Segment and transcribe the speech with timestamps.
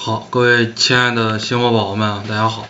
[0.00, 2.68] 好，各位亲爱的新伙宝宝们，大家好。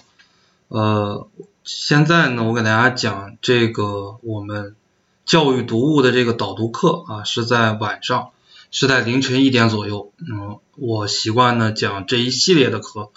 [0.69, 1.29] 呃，
[1.63, 4.75] 现在呢，我给大家讲这个我们
[5.27, 8.31] 教育读物的这个导读课啊，是在晚上，
[8.71, 10.11] 是在凌晨一点左右。
[10.19, 13.11] 嗯，我习惯呢讲这一系列的课，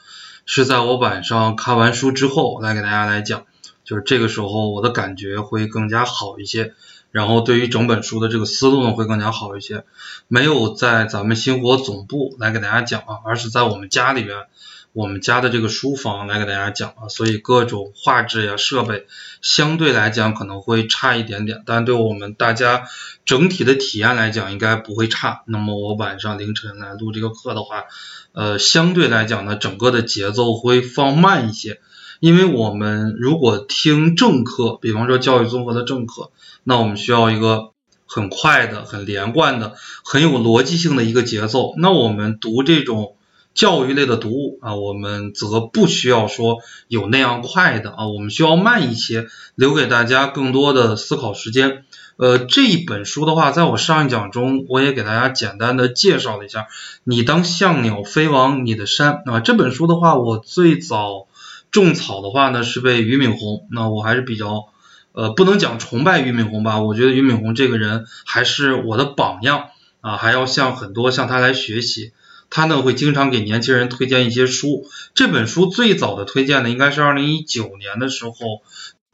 [0.46, 3.46] 是在我晚上看完书之后来给大家来讲，
[3.86, 6.74] 就是这个时候我的感觉会更加好一些。
[7.12, 9.84] 然后对于整本书的这个思路呢会更加好一些，
[10.28, 14.46] 没有在咱们星火总部来给大家讲啊，而是在我们家里边，
[14.94, 19.08] 我们家的这个书房来给大家讲啊，所以各种画质呀设备
[19.42, 22.88] 相对来讲可能会差一点点，但对我们大家
[23.26, 25.44] 整体的体验来讲应该不会差。
[25.48, 27.84] 那么我晚上凌晨来录这个课的话，
[28.32, 31.82] 呃，相对来讲呢，整个的节奏会放慢一些。
[32.20, 36.30] 因为我们如果听正课，比方说教育综合的正课，
[36.64, 37.72] 那我们需要一个
[38.06, 41.74] 很快的、很连贯的、很有逻辑性的一个节奏。
[41.78, 43.16] 那我们读这种
[43.54, 51.84] 教育类的读物啊，我们则不需要说有那样快的啊，我们需要慢一些，留给大家更多的思考时间。
[52.18, 56.68] 呃，这一本书的话，在我上一讲中，我也给大家简单的介绍了一下。
[57.04, 61.28] 你当象鸟飞往你的山啊，这本书的话，我最早。
[61.72, 64.66] 种草的话呢是被俞敏洪，那我还是比较
[65.14, 69.70] 呃不能讲崇拜俞敏洪吧，我觉得俞敏洪这个人还是我的榜样
[70.02, 72.14] 啊，还要向很多向他来学习。
[72.50, 78.34] 他呢会经常给年轻人推荐一些书，这本书最早的推荐呢应该是二零一九年的时候。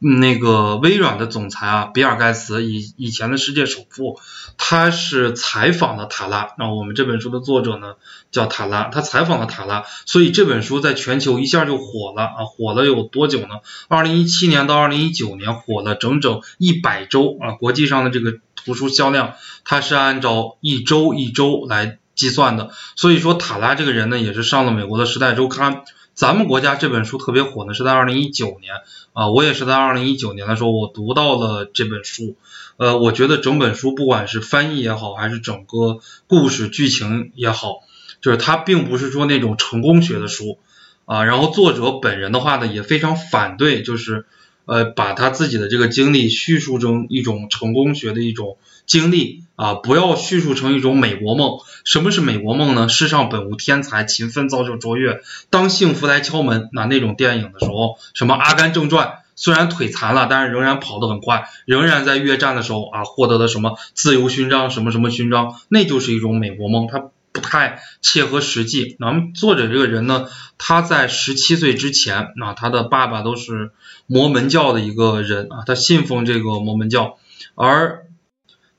[0.00, 4.20] 那个微软的总裁啊，比尔盖茨以以前的世界首富，
[4.56, 6.50] 他是采访了塔拉。
[6.56, 7.94] 那我们这本书的作者呢
[8.30, 12.44] 叫塔拉，他采访了塔拉，所以这本书在全球一下就火了啊！
[12.46, 13.48] 火了有多久呢？
[13.88, 17.52] 二零一七年到二零一九年火了整整一百周啊！
[17.52, 22.70] 国际上的这个图书销量，它是按照一周一周来计算的。
[22.94, 25.74] 所以说塔拉这个人呢，也是上了美国的《时代周刊》。
[26.18, 28.74] 咱们国家这本书特别火呢，是在二零一九年
[29.12, 32.34] 啊，我也是在二零一九年的时候，我读到了这本书，
[32.76, 37.82] 呃，我觉得整本书不管是翻译也好，还是整个故事剧情也好，
[38.20, 40.58] 就是它并不是说那种成功学的书。
[41.04, 44.26] 啊，然后作者本人的话呢，也非常反对，就是
[44.68, 48.58] 呃，把他自己的这个经历叙述成一种成功学的一种。
[48.86, 51.58] 经历啊，不要叙述成一种美国梦。
[51.84, 52.88] 什么是美国梦呢？
[52.88, 55.20] 世上本无天才，勤奋造就卓越。
[55.50, 68.96] 当幸福来敲门，那那种电影的时候，什么《阿甘正传》，虽然腿残了，但是仍然跑得很快，仍然在越战的时候啊，获得了什么自由勋章，什么什么勋章，那就是一种美国梦，它不太切合实际。
[68.98, 70.26] 那么作者这个人呢，
[70.58, 73.70] 他在十七岁之前，那他的爸爸都是
[74.06, 77.18] 摩门教的一个人啊，他信奉这个摩门教，
[77.54, 78.06] 而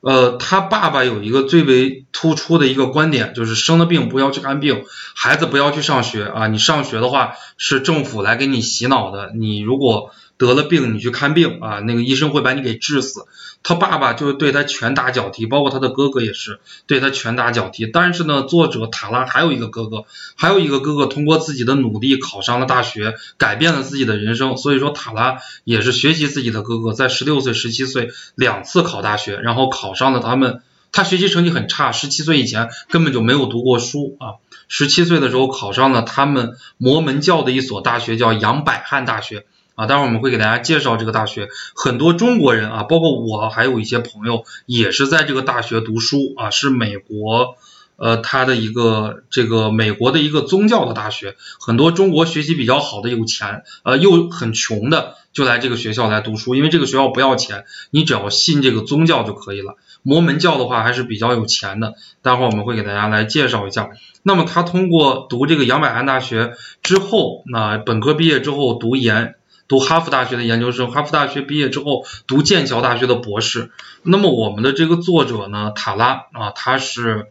[0.02, 4.84] 呃，他爸爸有一个最为突出的一个观点，就是生了病不要去看病，
[5.16, 10.12] 孩子不要去上学啊，你上学的话是政府来给你洗脑的，你如果。
[10.40, 13.26] 得了病，你去看病啊，那个医生会把你给治死。
[13.62, 17.86] 他爸爸就是对他拳打脚踢，包括他的哥哥也是对他拳打脚踢。
[17.86, 20.06] 但是呢，作者塔拉还有一个哥哥，
[20.36, 24.56] 还有一个哥哥通过自己的努力考上了大学，改变了自己的人生。
[24.56, 30.62] 所以说塔拉也是学习自己的哥哥，在十六岁、十七岁两次考大学，然后考上了他们。
[30.92, 34.42] 他学习成绩很差，十七岁以前根本就没有读过书啊。
[34.68, 39.46] 十七岁的时候考上了他们摩门教的一所大学，叫杨百翰大学。
[39.80, 47.56] 啊，待会儿我们会给大家介绍这个大学，很多中国人啊，包括我，还有一些朋友也是在这个大学读书啊，是美国，
[47.96, 59.78] 呃，他的一个这个美国的一个宗教的大学，很多中国学习比较好的有钱，呃，又很穷的就来这个学校来读书，因为这个学校不要钱，你只要信这个宗教就可以了。
[60.04, 63.92] 摩门教的话还是比较有钱的，待会儿我们会给大家来介绍一下。
[64.24, 66.52] 那么他通过读这个杨百翰大学
[66.84, 69.36] 之后，那本科毕业之后读研。
[69.70, 73.72] 读哈佛大学的研究生，哈佛大学毕业之后读剑桥大学的博士。
[74.04, 77.28] 那么我们的这个作者呢，塔拉啊，他是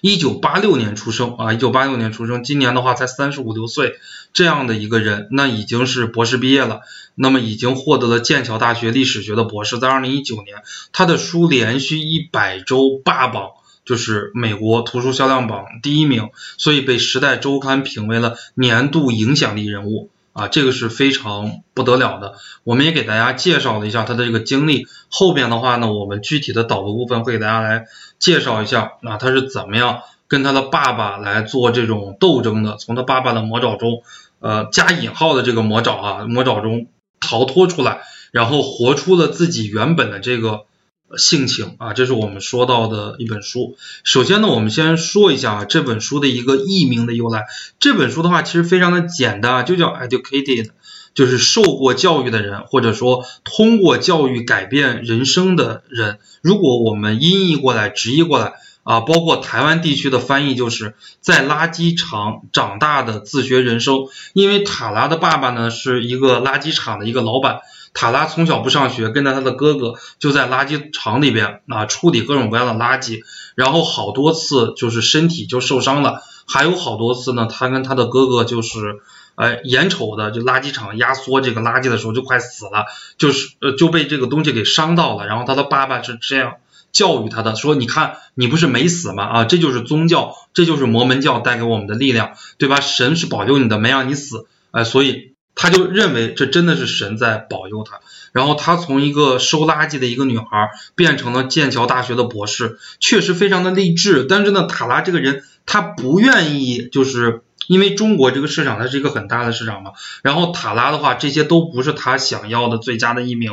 [0.00, 3.94] 一九八六年出生啊，一九八六年出生，今年的话才三十五六岁
[4.32, 6.80] 这样的一个人，那已经是博士毕业了，
[7.14, 10.62] 那么已经获得了剑桥大学历史学的博士，在二零一九年，
[10.92, 13.50] 他的书连续一百周霸榜，
[13.84, 20.10] 就是美国图书销量榜第一名，所以被《时代周刊》评为了年度影响力人物。
[20.38, 22.36] 啊，这个是非常不得了的。
[22.62, 24.86] 我们也给大家介绍了一下他的这个经历。
[25.10, 27.86] 后边的话呢，我们具体的导读部分会给大家来
[28.20, 34.02] 介绍一下，啊，他是怎么样跟他的爸爸来做这种斗争的，从他爸爸的魔爪中，
[34.38, 36.86] 呃，加引号的这个魔爪啊，魔爪中
[37.18, 40.66] 逃脱出来，然后活出了自己原本的这个
[41.16, 43.76] 性情啊，这是我们说到的一本书。
[44.04, 47.46] 首先呢，我们先说一下这本书的一个译名的由来。
[47.80, 50.68] 这本书的话其实非常的简单，就叫 educated，
[51.14, 56.18] 就是受过教育的人，或者说通过教育改变人生的人。
[56.42, 58.52] 如果我们音译过来、直译过来
[58.82, 64.08] 啊，包括台湾地区的翻译，就是在垃圾场长大的自学人生。
[64.34, 67.60] 因为塔拉的爸爸呢是一个垃圾场的一个老板。
[67.94, 73.22] 塔拉从小不上学，跟着他的哥哥就在垃圾场里边啊处理各种各样的垃圾，
[73.56, 79.00] 然后好多次就是身体就受伤了，还有好多次呢，他跟他的哥哥就是
[79.34, 82.86] 哎眼瞅的就垃圾场压缩这个垃圾的时候就快死了，
[83.16, 86.56] 就是呃就被这个东西给伤到了，然后他的爸爸是这样
[86.92, 89.24] 教育他的，说你看你不是没死吗？
[89.24, 92.80] 啊这就是宗教，这就是摩门教带给我们的力量，对吧？
[92.80, 95.37] 神是保佑你的，没让你死，哎所以。
[95.58, 98.00] 他就认为这真的是神在保佑他，
[98.32, 104.24] 然后他从一个收垃圾的一个女孩变成了剑桥大学的博士，确实非常的励志。
[104.24, 109.90] 但是呢，塔拉这个人他不愿意，就是因为中国这个市场它是一个很大的市场嘛。
[110.22, 113.50] 然后塔拉的话，这些都不是他想要的最佳的译名，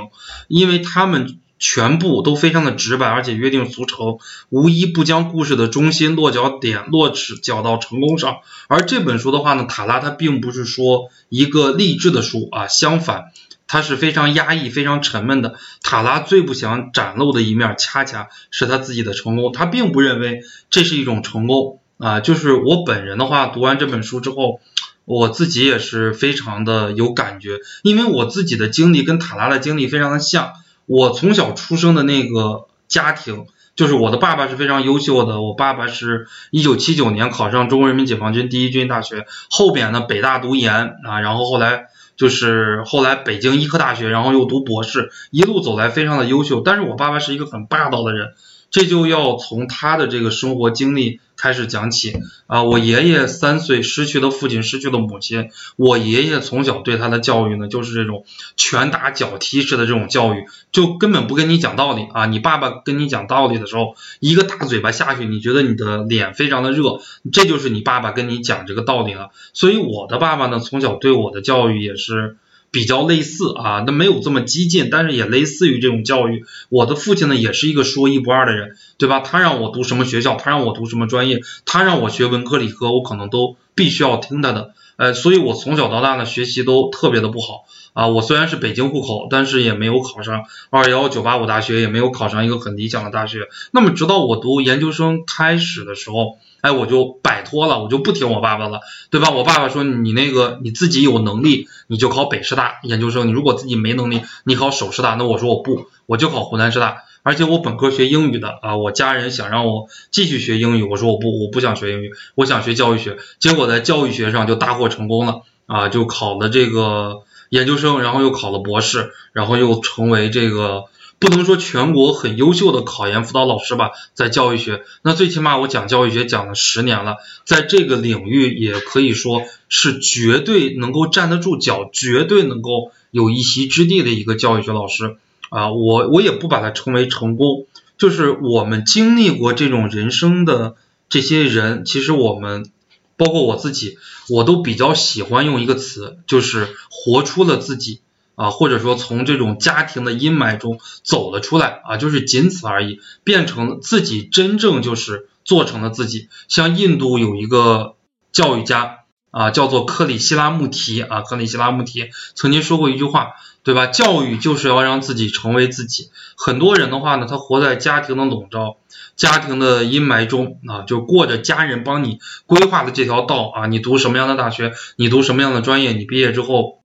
[0.47, 1.39] 因为他们。
[1.57, 4.17] 全部都非常的直白，而且约定俗成，
[4.49, 8.39] 无一不将故事的中心落脚点落实脚到成功上。
[8.67, 13.31] 而这本书的话呢，塔拉它并不是说一个励志的书啊，相反，
[13.67, 15.55] 它是非常压抑、非常沉闷的。
[15.81, 19.53] 塔拉最不想展露的一面，恰恰是他自己的成功。
[19.53, 24.59] 他并不认为这是一种成功啊，就是我本人的话，读完这本书之后，
[25.05, 30.51] 我自己也是非常的有感觉，因为我自己的经历跟塔拉的经历非常的像。
[30.85, 33.45] 我从小出生的那个家庭，
[33.75, 35.41] 就是我的爸爸是非常优秀的。
[35.41, 46.61] 我爸爸是一九七九年考上中国人民解放军第一军医大学，后边呢北大读研啊，然后后来就是后来北京医科大学，然后又读博士，一路走来非常的优秀。
[46.61, 48.33] 但是我爸爸是一个很霸道的人。
[48.71, 52.63] 这就要从他的这个生活经历开始讲起啊！
[52.63, 55.49] 我爷爷三岁失去了父亲，失去了母亲。
[55.75, 62.25] 我爷爷从小对他的教育呢，就是这种拳打脚踢式的这种教育，就根本不跟你讲道理啊！
[62.25, 67.01] 你爸爸跟你讲道理的时候，一个大嘴巴下去，你觉得你的脸非常的热，
[67.31, 69.31] 这就是你爸爸跟你讲这个道理了。
[69.53, 72.37] 所以我的爸爸呢，从小对我的教育也是。
[72.71, 76.45] 比较类似啊，那没有这么激进，但是也类似于这种教育。
[76.69, 79.19] 我的父亲呢，也是一个说一不二的人，对吧？
[79.21, 84.73] 他让我读什么学校，他让我读什么专业，他让我学文科理科，我可能都必须要听他的。
[84.97, 88.07] 呃，所以我从小到大呢，学习都特别的不好啊。
[88.07, 93.47] 我虽然是北京户口，但是也没有考上二幺九八五大学，也没有考上一个很理想的大学。
[93.71, 96.37] 那么直到我读研究生开始的时候。
[96.61, 98.79] 哎，我就摆脱了，我就不听我爸爸了，
[99.11, 99.29] 对吧？
[99.29, 105.13] 我爸爸说你那个你自己有能力，你就考北师大研究生；你如果自己没能力，你考首师大。
[105.13, 107.03] 那我说我不，我就考湖南师大。
[107.25, 113.17] 而且我本科学英语的啊，我家人想让我继续学英语，我说我不，我不想学英语，我想学教育学。
[113.39, 120.85] 结果在教育学上就大获成功了啊，就考了这个研究生，然后又考了博士，然后又成为这个。
[121.17, 135.15] 不能说全国很优秀的考研辅导老师吧，在教育学，那最起码我讲教育学讲了十年了，在这个领域也可以说是绝对能够站得住脚，绝对能够有一席之地的一个教育学老师
[135.55, 137.67] 啊，我我也不把它称为成功，
[137.97, 140.75] 就是我们经历过这种人生的
[141.07, 142.69] 这些人，其实我们
[143.17, 143.97] 包括我自己，
[144.29, 148.01] 我都比较喜欢用一个词，就是活出了自己。
[148.37, 156.27] 啊，或者说从这种家庭的阴霾中走了出来啊，就是仅此而已，变成自己真正就是做成了自己。
[156.49, 157.95] 像印度有一个
[158.33, 163.35] 教育家啊，叫做克里希拉穆提啊，克里希拉穆提曾经说过一句话，
[163.65, 163.87] 对吧？
[163.87, 166.09] 教育就是要让自己成为自己。
[166.37, 168.77] 很多人的话呢，他活在家庭的笼罩、
[169.17, 176.81] 家庭的阴霾中啊，就过着家人帮你规划的这条道啊，你读什么样的大学，你读什么样的专业，你毕业之后。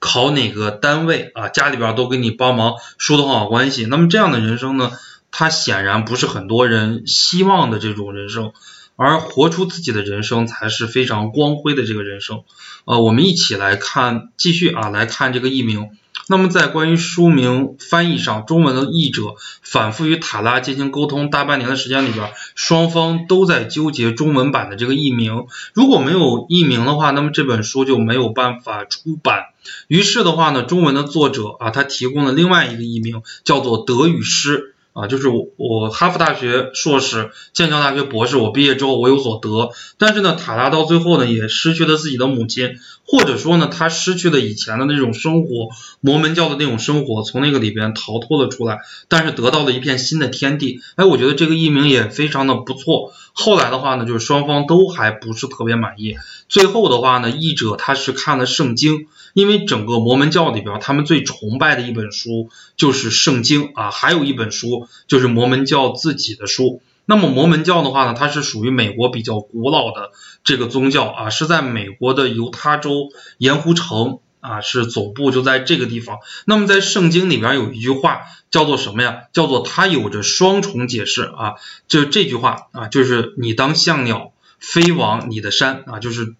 [0.00, 1.48] 考哪个单位啊？
[1.48, 3.84] 家里边都给你帮忙疏通好关系。
[3.84, 4.92] 那么这样的人生呢，
[5.32, 8.52] 他显然不是很多人希望的这种人生，
[8.98, 12.42] 而活出自己的人生才是非常光辉的这个人生。
[12.84, 15.90] 呃，我们一起来看，继续啊，来看这个译名。
[16.30, 25.46] 那么在关于书名翻译上，中文的译者反复与塔拉进行沟通，大半年的时间里边，双方都在纠结中文版的这个译名。
[25.74, 29.44] 如果没有译名的话，那么这本书就没有办法出版。
[29.86, 34.74] 于是的话呢，中文的作者啊，他提供了另外一个译名，叫做《德与诗》。
[34.92, 45.68] 啊，就是我我哈佛大学硕士，剑桥大学博士，我毕业之后我有所得，但是呢，塔拉到最后呢也失去了自己的母亲，或者说呢，他失去了以前的那种生活，
[46.00, 50.80] 摩门教的那种生活，从那个里边逃脱了出来，但是得到了一片新的天地。
[50.96, 53.12] 哎，我觉得这个译名也非常的不错。
[53.32, 56.16] 后来的话呢，就是双方都还不是特别满意。
[56.48, 59.06] 最后的话呢，译者他是看了圣经，
[59.38, 66.82] 因为整个摩门教里边，他们最崇拜的一本书就是圣经啊，还有一本书就是摩门教自己的书。
[67.04, 70.10] 那么摩门教的话呢，它是属于美国比较古老的
[70.42, 74.18] 这个宗教啊，是在美国的犹他州盐湖城。
[74.40, 76.18] 啊，是总部就在这个地方。
[76.46, 78.20] 那么在圣经里边有一句话
[78.52, 79.22] 叫做什么呀？
[79.32, 81.54] 叫做它有着双重解释啊。
[81.88, 86.36] 就这句话啊，就是你当像鸟飞往你的山啊，就是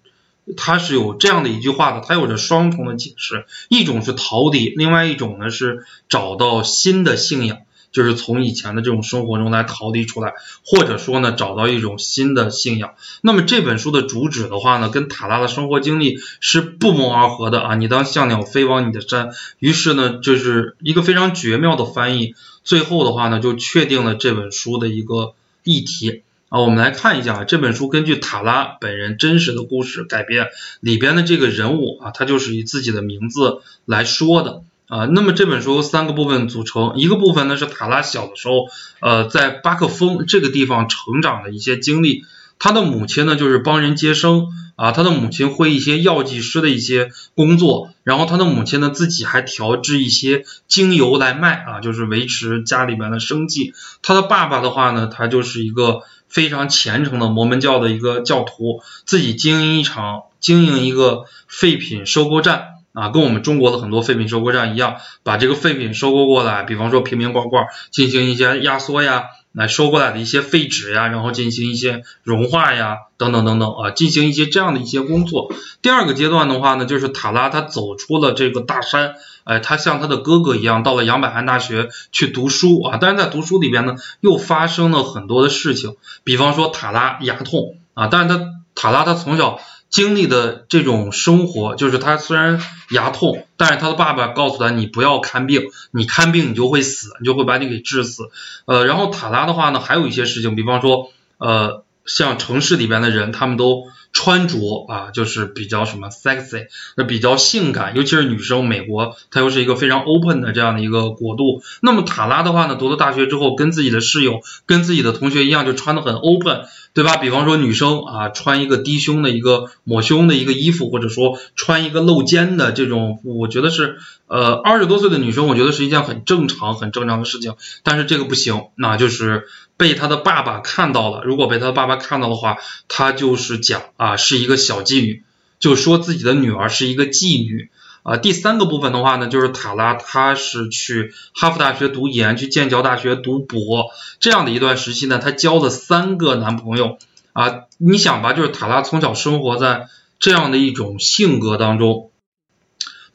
[0.57, 7.59] 它是有这样的一句话的，它有着双重的解释，一种是逃离，另外一种呢是找到新的信仰。
[7.91, 12.93] 就是从以前的这种生活中来逃离出来，或者说呢找到一种新的信仰。
[13.23, 17.75] 那么这本书的主旨的话呢，跟塔拉的生活经历是不谋而合的啊！
[17.77, 22.35] 你当像鸟飞往你的山，于是呢就是一个非常绝妙的翻译。
[22.63, 25.33] 最后的话呢，就确定了这本书的一个
[25.65, 26.61] 议题啊。
[26.61, 30.49] 我们来看一下这本书根据塔拉本人真实的故事改编，
[30.81, 34.63] 里边的这个人物啊，他就是以自己的名字来说的。
[34.89, 38.55] 啊，那么这本书由三个部分组成，一个部分呢是塔拉小的时候，
[39.01, 42.25] 呃，在巴克峰这个地方成长的一些经历。
[42.59, 53.75] 他的母亲呢就是帮人接生，啊，他的母亲会一些药剂师的一些工作，然后他的母亲呢自己还调制一些精油来卖，啊，就是维持家里面的生计。
[54.01, 62.75] 他的爸爸的话呢，他就是一个非常虔诚的摩门教的一个教徒，自己经营一场经营一个废品收购站。
[62.95, 75.53] 啊，跟我们中国的很多废品收购站一样，把这个废品收购过来，比方说瓶瓶罐罐，进行一些压缩呀，来收过来的一些废纸呀，然后进行一些融化呀，等等等等啊，进行一些这样的一些工作。
[75.83, 79.15] 第二个阶段的话呢，就是塔拉他走出了这个大山，
[79.45, 89.61] 哎，他像他的哥哥一样，到了杨百翰大学去读书啊，但是在读书里边呢，又发生了很多的事情，比方说塔拉牙痛啊，但是他塔拉他从小。
[89.91, 98.31] 经历的这种生活，就是他虽然牙痛，但是他的爸爸告诉他，你不要看病，你看病你就会死，你就会把你给治死。
[98.67, 103.89] 呃，然后塔拉的话呢，还有一些事情，比方说，呃，像城市里边的人，他们都。
[104.13, 108.69] 穿着啊，就是比较什么 sexy，那比较性感，尤其是女生。
[108.69, 111.63] 美国它又是一个非常 open 的这样的一个国度。
[111.81, 116.63] 那么塔拉的话呢，读了大学之后，跟自己的室友、跟自己的同学一样，就穿的很 open，
[116.95, 117.17] 对吧？
[117.17, 127.57] 比方说女生啊，穿一个低胸的一个抹胸的一个衣服，或者说穿一个露肩的这种，我觉得是呃二十多岁的女生，我觉得是一件很正常、很正常的事情。
[127.83, 131.23] 但是这个不行，那就是被他的爸爸看到了。
[131.25, 132.59] 如果被他的爸爸看到的话，
[132.89, 133.83] 他就是讲。
[133.97, 135.25] 啊，是一个小妓女，
[135.59, 137.71] 就说自己的女儿是一个妓女。
[138.05, 146.97] 啊，第三个部分的话呢，就是塔拉，她是去哈佛大学读研，去剑桥大学读博，这样的一段时期呢，她交了三个男朋友。
[147.35, 152.11] 啊，你想吧，就是塔拉从小生活在这样的一种性格当中，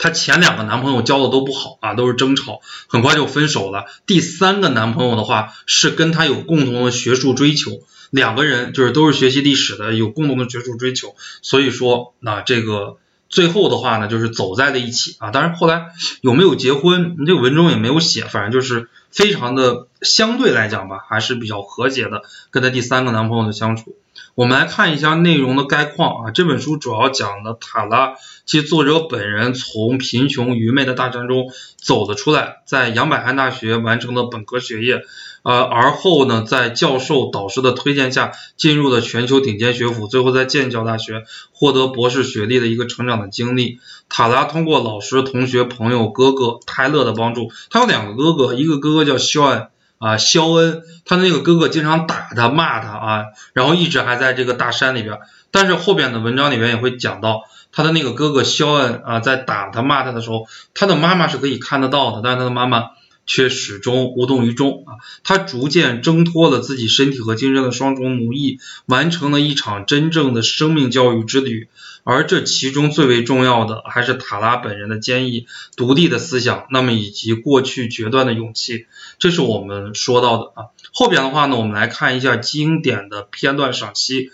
[0.03, 3.85] 她前两个男朋友交的都不好啊，都是争吵，很快就分手了。
[4.05, 7.71] 第三个男朋友的话，是跟她有共同的学术追求。
[8.09, 12.97] 两个人就是都是学习历史的，有共同的学术追求，所以说那这个
[13.29, 15.31] 最后的话呢，就是走在了一起啊。
[15.31, 15.85] 当然后来
[16.19, 23.95] 有没有结婚，这个文中也没有写，反正就是非常的相对来讲吧，还是比较和谐的，跟她第三个男朋友的相处。
[24.35, 28.15] 我们来看一下内容的概况啊，这本书主要讲的塔拉，
[28.47, 35.03] 其作者本人从贫穷愚昧的大山中走了出来，在杨百翰大学完成了本科学业。
[35.43, 43.79] 呃，而后呢，在教授导师的推荐下，进入了全球顶尖学府，最后在剑桥大学获得博士学历的一个成长的经历。
[44.09, 49.67] 塔拉通过老师、同学、朋友、哥哥泰勒的帮助，他有两个哥哥，一个哥哥叫肖恩
[50.03, 55.19] 啊，肖恩，他的那个哥哥经常打他、骂他啊，然后一直还在这个大山里边。
[55.51, 62.89] 但是后边的文章里面也会讲到，他的那个哥哥肖恩啊，在打他、骂他的时候，他的妈妈是可以看得到的，但是他的妈妈。
[63.25, 64.99] 却始终无动于衷啊！
[65.23, 71.69] 他逐渐挣脱了自己身体和精神的双重奴役，完成了一场真正的生命教育之旅。
[72.03, 78.87] 而这其中最为重要的，还是塔拉本人的坚毅、独立的思想，那么以及过去决断的勇气。
[79.19, 80.65] 这是我们说到的啊。
[80.93, 84.31] 后边的话呢，我们来看一下经典的片段赏析。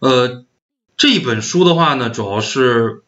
[0.00, 0.44] 呃，
[0.96, 3.02] 这本书的话呢，主要是。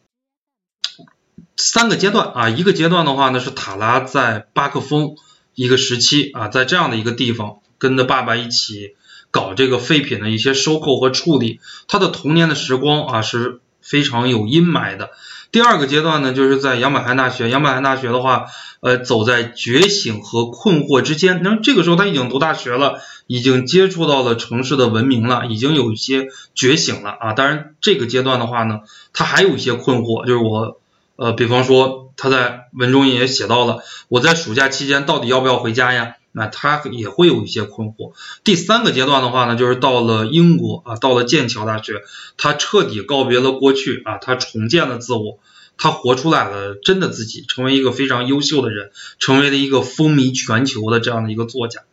[1.57, 5.15] 三个阶段啊，一个阶段的话呢是塔拉在巴克峰
[5.53, 8.95] 一个时期啊，在这样的一个地方，跟着爸爸一起
[9.31, 11.61] 搞这个废品的一些收购和处理。
[11.87, 15.11] 他的童年的时光啊是非常有阴霾的。
[15.51, 17.49] 第二个阶段呢，就是在杨百翰大学。
[17.49, 18.47] 杨百翰大学的话，
[18.81, 21.41] 呃，走在觉醒和困惑之间。
[21.43, 27.33] 那这个时候他已经读大学了，已经接触到了城市的文明了，已经有一些觉醒了啊。
[27.33, 28.81] 当然，这个阶段的话呢，
[29.13, 30.81] 他还有一些困惑，就是我，
[31.15, 36.15] 呃，比方说他在文中也写到了，我在暑假期间到底要不要回家呀？
[36.35, 38.11] 那他也会有一些困惑。
[38.43, 42.01] 第三个阶段的话呢，就是到了英国啊，到了剑桥大学，
[42.37, 45.39] 他彻底告别了过去啊，他重建了自我，
[45.77, 51.83] 他活出来了真的自己，成为一个非常优秀的人，成为了一个风靡全球的这样的一个作家。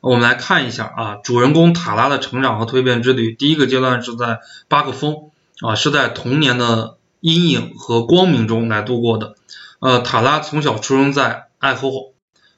[0.00, 3.34] 我们来看一下啊，主人公塔拉的成长和蜕变之旅。
[3.34, 9.34] 第一个阶段是在巴克峰啊，是在童年的阴影和光明中来度过的。
[9.80, 11.88] 呃，塔拉从小出生在爱荷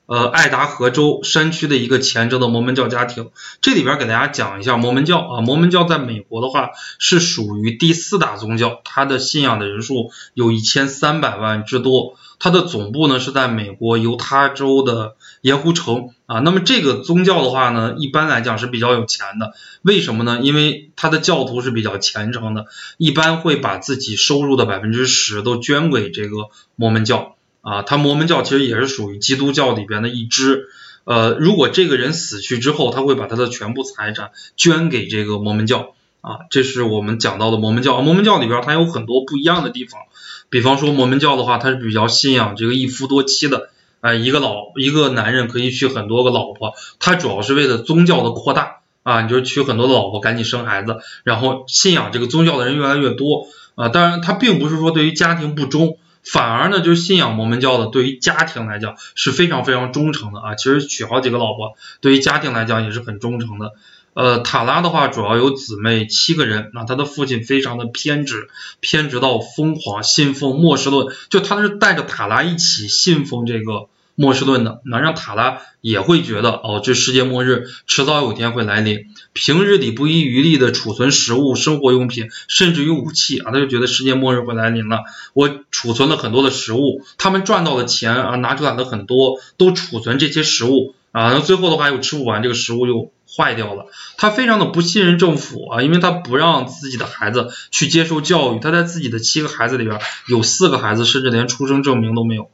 [0.06, 3.30] 呃，爱达荷州山区的一个虔诚的摩门教家庭，
[3.62, 16.40] 这里边给大家讲一下摩门教啊，摩门教在美国的话是属于第四大宗教，它的信仰的人数有一千三百万之多，它的总部呢是在美国犹他州的盐湖城啊。
[16.40, 20.38] 那么这个宗教的话呢，一般来讲是比较有钱的，为什么呢？
[20.42, 22.66] 因为它的教徒是比较虔诚的，
[22.98, 27.36] 一般会把自己收入的百分之十都捐给这个摩门教。
[27.64, 30.68] 啊，他摩门教其实也是属于基督教里边的一支。
[31.04, 35.94] 呃，如果这个人死去之后，他会把他的全部财产捐给这个摩门教。
[36.20, 38.00] 啊，这是我们讲到的摩门教。
[38.00, 40.00] 摩门教里边它有很多不一样的地方，
[40.48, 43.70] 比方说摩门教的话，它是比较信仰这个一夫多妻的。
[44.00, 48.80] 啊，一个老一个男人可以娶很多个老婆，他主要是为了宗教的扩大。
[49.02, 53.48] 啊，你就娶很多的老婆，赶紧生孩子，然后信仰这个宗教的人越来越多。
[53.74, 55.98] 啊，当然他并不是说对于家庭不忠。
[56.24, 60.54] 反而呢，就是信仰摩门教的，对于家庭来讲是非常非常忠诚的啊。
[60.54, 63.72] 其实娶好几个老婆，对于家庭来讲也是很忠诚的。
[64.14, 68.48] 呃，塔拉的话主要有姊妹七个人，那他的父亲非常的偏执，
[68.80, 73.88] 偏执到疯狂，信奉末世论，就他是带着塔拉一起信奉这个。
[74.16, 79.06] 末世论的，那让塔拉也会觉得，哦，这世界末日迟早有天会来临。
[79.32, 85.00] 平日里不遗余力的储存食物、生活用品，甚至于武器啊，他就觉得世界末日会来临了。
[85.32, 93.86] 我储存了很多的食物，他们赚到的钱啊，拿出来的很多，都储存这些食物啊，那最后的话又吃不完，这个食物又坏掉了。
[94.16, 99.98] 他非常的不信任政府啊，因为他不让自己的孩子去接受教育，他在自己的七个孩子里边
[100.28, 102.48] 有四个孩子甚至连出生证明都没有。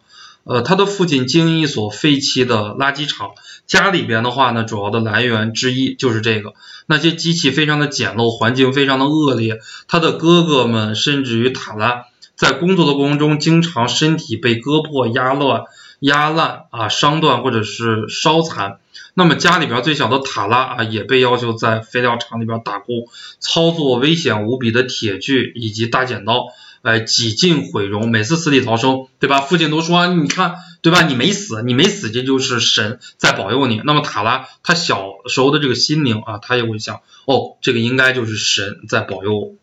[0.44, 3.30] 呃，他的父亲经营一所废弃的垃圾场，
[3.66, 6.54] 家里边的话呢，主要的来源之一就是这个。
[6.86, 9.60] 那些机器非常的简陋，环境非常的恶劣。
[9.86, 15.64] 他的哥哥们，甚至于塔拉，在工作的过程中，经常身体被割破、压乱、
[16.00, 18.78] 压烂啊，伤断或者是烧残。
[19.14, 23.06] 那么家里边最小的塔拉啊，也被要求在废料厂里边打工，
[23.38, 26.46] 操作危险无比的铁锯以及大剪刀。
[26.82, 29.42] 哎，几近毁容，每次死里逃生，对吧？
[29.42, 31.02] 父亲都说，你看，对吧？
[31.02, 33.82] 你没死，你没死，这就是神在保佑你。
[33.84, 39.54] 那么塔拉他小时候的这个心灵啊，他也会想，哦，这个应该就是神在保佑我。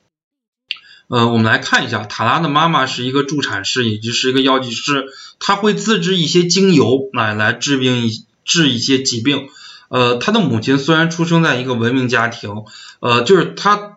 [1.07, 5.07] 呃，我们来看一下，塔拉的妈妈是一个助产士，以及是一个药剂师，
[5.39, 9.49] 他会自制一些精油来来治病一治一些疾病。
[9.89, 12.63] 呃，他的母亲虽然出生在一个文明家庭，
[12.99, 13.96] 呃，就是他。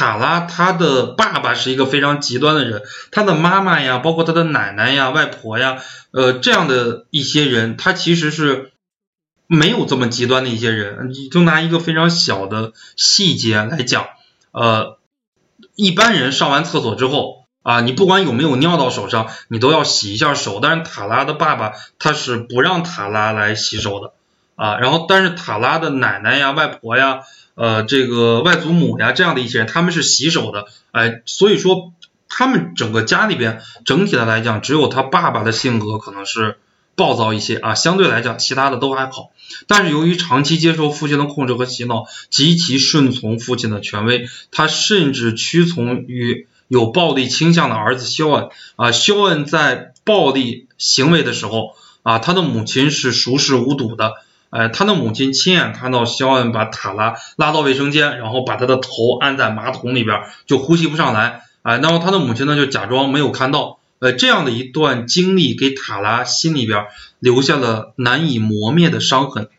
[0.00, 2.82] 塔拉他的爸爸是一个非常极端的人，
[3.12, 5.76] 他的妈妈呀，包括他的奶奶呀、外婆呀，
[6.10, 8.72] 呃，这样的一些人，他其实是
[9.46, 11.10] 没有这么极端的一些人。
[11.10, 14.06] 你就拿一个非常小的细节来讲，
[14.52, 14.96] 呃，
[15.74, 20.60] 一般人上完厕所之后啊，你不管有没有尿到手上，你都要洗一下手。
[20.62, 24.14] 但是塔拉的爸爸他是不让塔拉来洗手的
[24.56, 27.20] 啊，然后但是塔拉的奶奶呀、外婆呀。
[27.60, 31.92] 呃，这个外祖母呀，这样的一些人，他们是洗手的，哎，所以说
[32.26, 36.56] 他们整个家里边整体的来讲，只有他爸爸的性格可能是
[36.94, 39.30] 暴躁一些啊，相对来讲其他的都还好。
[39.66, 48.90] 但是由于长期接受父亲的控制和洗脑，极其顺从父亲的权威，他甚至屈从于有暴力倾向的儿子肖恩啊。
[48.90, 54.14] 肖恩在暴力行为的时候啊，他的母亲是熟视无睹的。
[54.50, 61.42] 哎，他的母亲亲眼看到肖恩把塔拉拉到卫生间，然后把他的头按在马桶里边，就呼吸不上来。
[61.62, 63.78] 哎，那么他的母亲呢就假装没有看到。
[64.00, 66.86] 呃，这样的一段经历给塔拉心里边
[67.18, 69.50] 留下了难以磨灭的伤痕。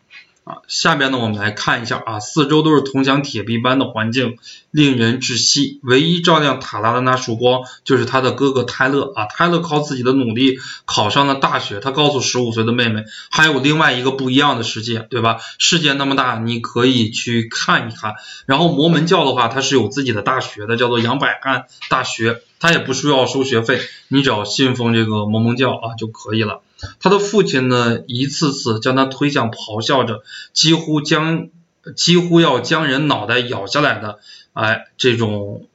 [0.68, 4.36] 下边呢，我们来看一下啊，四周都是铜墙铁壁般的环境，
[4.70, 5.80] 令人窒息。
[5.82, 9.26] 唯一照亮塔拉的那束光，就是他的哥哥泰勒啊。
[9.26, 15.38] 泰勒靠自己的努力考上了大学，他告诉十五岁的妹妹，还有另外一个不一样的世界，对吧？
[15.58, 18.14] 世界那么大，你可以去看一看。
[18.46, 26.62] 然后摩门教的话，它是有自己的大学的，叫做杨百翰大学，它也不需要收学费，你只要信奉这个摩门教啊就可以了。
[27.00, 31.48] 他的父亲呢，一次次将他推向咆哮着，几乎将
[31.96, 34.18] 几乎要将人脑袋咬下来的，
[34.52, 35.66] 哎，这种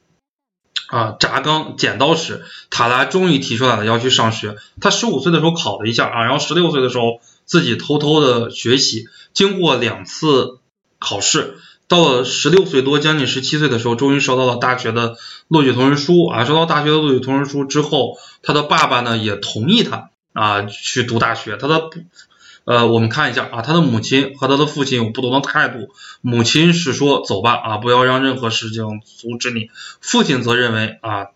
[0.88, 4.56] 啊铡钢剪刀时，塔拉终于提出来了要去上学。
[4.80, 10.58] 他十五岁的时候考了一下啊，然后十六岁的时候自己偷偷的学习，经过两次
[10.98, 15.16] 考试，到了十六岁多，将近十七岁的时候，终于收到了大学的
[15.48, 16.44] 录取通知书啊。
[16.44, 20.10] 收到大学的录取通知书之后，他的爸爸呢也同意他。
[20.38, 21.98] 啊，去读大学，他的不
[22.64, 25.90] 呃，我们看一下啊，他的母亲和他的父亲有不同的态度。
[26.20, 29.70] 母亲是说走吧啊，不要让任何事情阻止你。
[30.00, 31.28] 父亲则认为啊，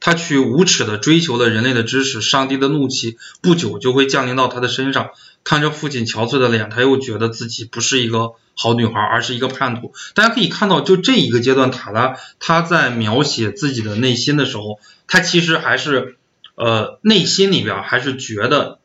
[0.00, 5.12] 他去无耻的追求了人类的知识，上帝的怒气不久就会降临到他的身上。
[5.44, 9.94] 看着父亲憔悴的脸，他又觉得自己不是一个好女孩，而是一个叛徒。
[10.14, 16.18] 大家可以看到，就这一个阶段，塔拉他在描写自己的内心的时候，他其实还是。
[16.54, 18.78] 呃，内心里边还是觉得，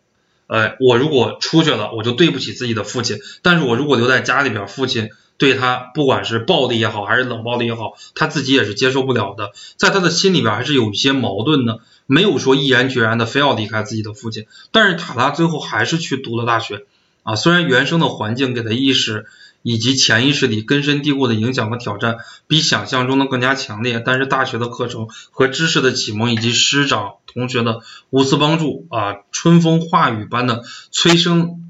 [0.48, 9.52] 呃，我如果出去了，我就对不起自己的父亲；但是我如果留在家里边，父亲对他不管是暴力也好，还是冷暴力也好，他自己也是接受不了的。
[9.76, 14.46] 在他的心里边还是有一些矛盾的，没有说毅然决然的非要离开自己的父亲。
[14.72, 16.86] 但是塔拉最后还是去读了大学
[17.24, 19.26] 啊，虽然原生的环境给他意识。
[19.64, 24.02] 以及潜意识里根深蒂固的影响和挑战，比想象中的更加强烈。
[24.06, 31.70] 但是大学的课程和知识的启蒙，以及师长同学的无私帮助啊，春风化雨般的催生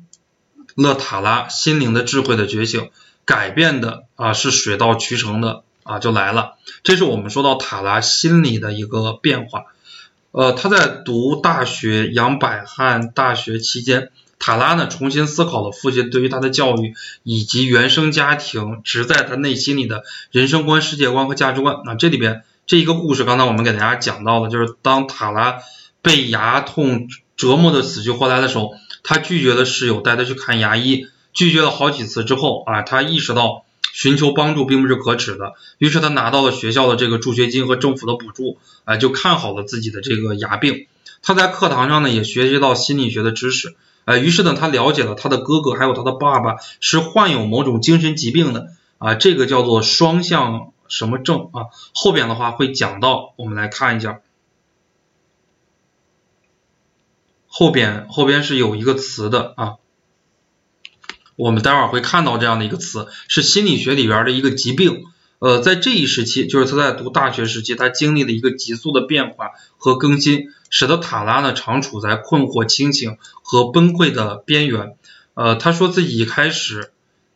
[0.75, 2.89] 了塔拉心灵的智慧的觉醒，
[3.25, 6.53] 改变的啊是水到渠成的啊就来了。
[6.83, 9.65] 这是我们说到塔拉心理的一个变化。
[10.31, 14.09] 呃，他在读大学杨百翰大学期间。
[14.39, 21.77] 塔拉呢，重新思考了父亲对于他的教育以及原生家庭植在他内心里的人生观、世界观和价值观。
[21.85, 25.59] 那这里边这一个故事，刚才我们给大家讲到了，就是当塔拉
[26.01, 40.87] 被牙痛折磨的死去活来的时候，他拒绝了室友带他去看牙医，拒绝了好几次之后啊，他意识到寻求帮助并不是可耻的，于是他拿到了学校的这个助学金和政府的补助，啊，就看好了自己的这个牙病。
[41.21, 43.77] 他在课堂上呢，也学习到心理学的知识。
[44.03, 51.67] 啊，于是呢，他了解了他的哥哥还有他的爸爸是患有某种精神疾病的啊，这个叫做双向什么症啊？
[51.93, 54.21] 后边的话会讲到，我们来看一下，
[57.47, 59.75] 后边后边是有一个词的啊，
[61.35, 65.03] 我们待会儿会看到这样的一个词，是心理学里边的一个疾病。
[65.39, 74.97] 呃，在这一时期，就是他在读大学时期，他经历了一个急速的变化和更新，使得塔拉呢常处在困惑、清醒和崩溃的边缘。
[75.35, 76.91] 呃，他说自己开始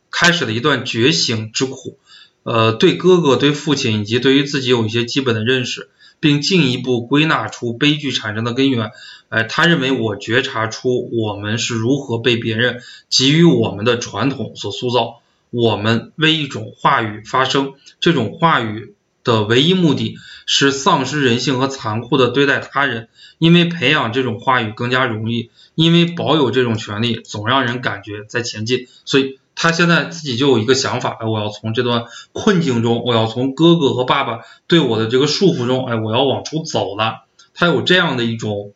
[0.10, 2.00] 开始了一段觉醒之苦，
[2.44, 8.92] 呃，对哥哥、对父亲以及对于自己有一些基本的认识，并进一步归纳出悲剧产生的根源。
[9.30, 15.22] 哎，他认为我觉察出我们是如何被别人给予我们的传统所塑造。
[15.52, 38.74] 我们为一种话语发声，这种话语的唯一目的是丧失人性和残酷的对待他人，因为培养这种话语更加容易，因为保有这种权利总让人感觉在前进，所以他现在自己就有一个想法，哎，我要从这段困境中，我要从哥哥和爸爸对我的这个束缚中，哎，我要往出走了，他有这样的一种，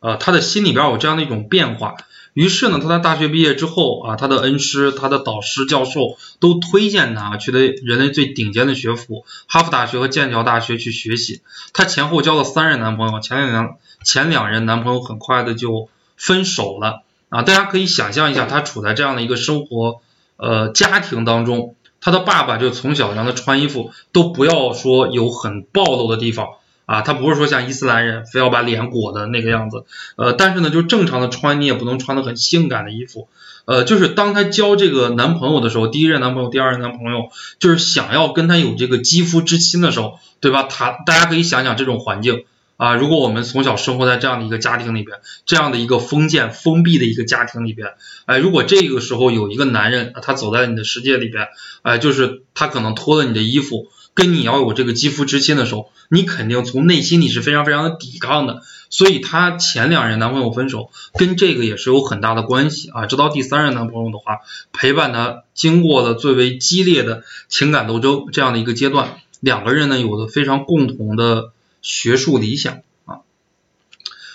[0.00, 1.94] 呃，他的心里边有这样的一种变化。
[2.34, 11.40] 于是呢，他在大学毕业之后啊，他的恩师、他的导师、教授都推荐他去的人类最顶尖的学府——哈佛大学和剑桥大学去学习。
[11.72, 17.42] 他前后交了三任男朋友，前两前两任男朋友很快的就分手了啊！
[17.42, 20.02] 大家可以想象一下，他处在这样的一个生活
[20.40, 26.48] 呃家庭当中，他的爸爸就从小让他穿衣服都不要说有很暴露的地方。
[26.86, 29.84] 啊，他不是说像伊斯兰人非要把脸裹的那个样子，
[30.16, 33.28] 呃，但是呢，就正常的穿，你也不能穿的很性感的衣服，
[33.64, 40.64] 呃，就是当他交这个男朋友的时候，第一任男朋友、第二任男朋友，就是想要跟他有这个肌肤之亲的时候，对吧？
[40.64, 42.44] 他大家可以想想这种环境
[42.80, 47.88] 啊，如果我们从小生活在这样的一个家庭里边，这样的一个封建封闭的一个家庭里边，
[48.24, 51.48] 哎，如果这个时候有一个男人，他走在你的世界里边，
[51.82, 53.88] 哎，就是他可能脱了你的衣服。
[54.12, 58.62] 跟你要有这个肌肤之亲的时候，你肯定从内心里是非常非常的抵抗的。
[58.88, 63.06] 所以她前两任男朋友分手，跟这个也是有很大的关系啊。
[63.06, 64.38] 直到第三任男朋友的话，
[64.72, 73.20] 陪伴她经过了最为激烈的情感斗争这样的一个阶段，两个人呢有了非常共同的学术理想啊。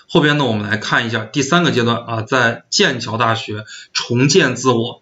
[0.08, 5.02] 后边呢，我们来看一下第三个阶段啊，在剑桥大学重建自我。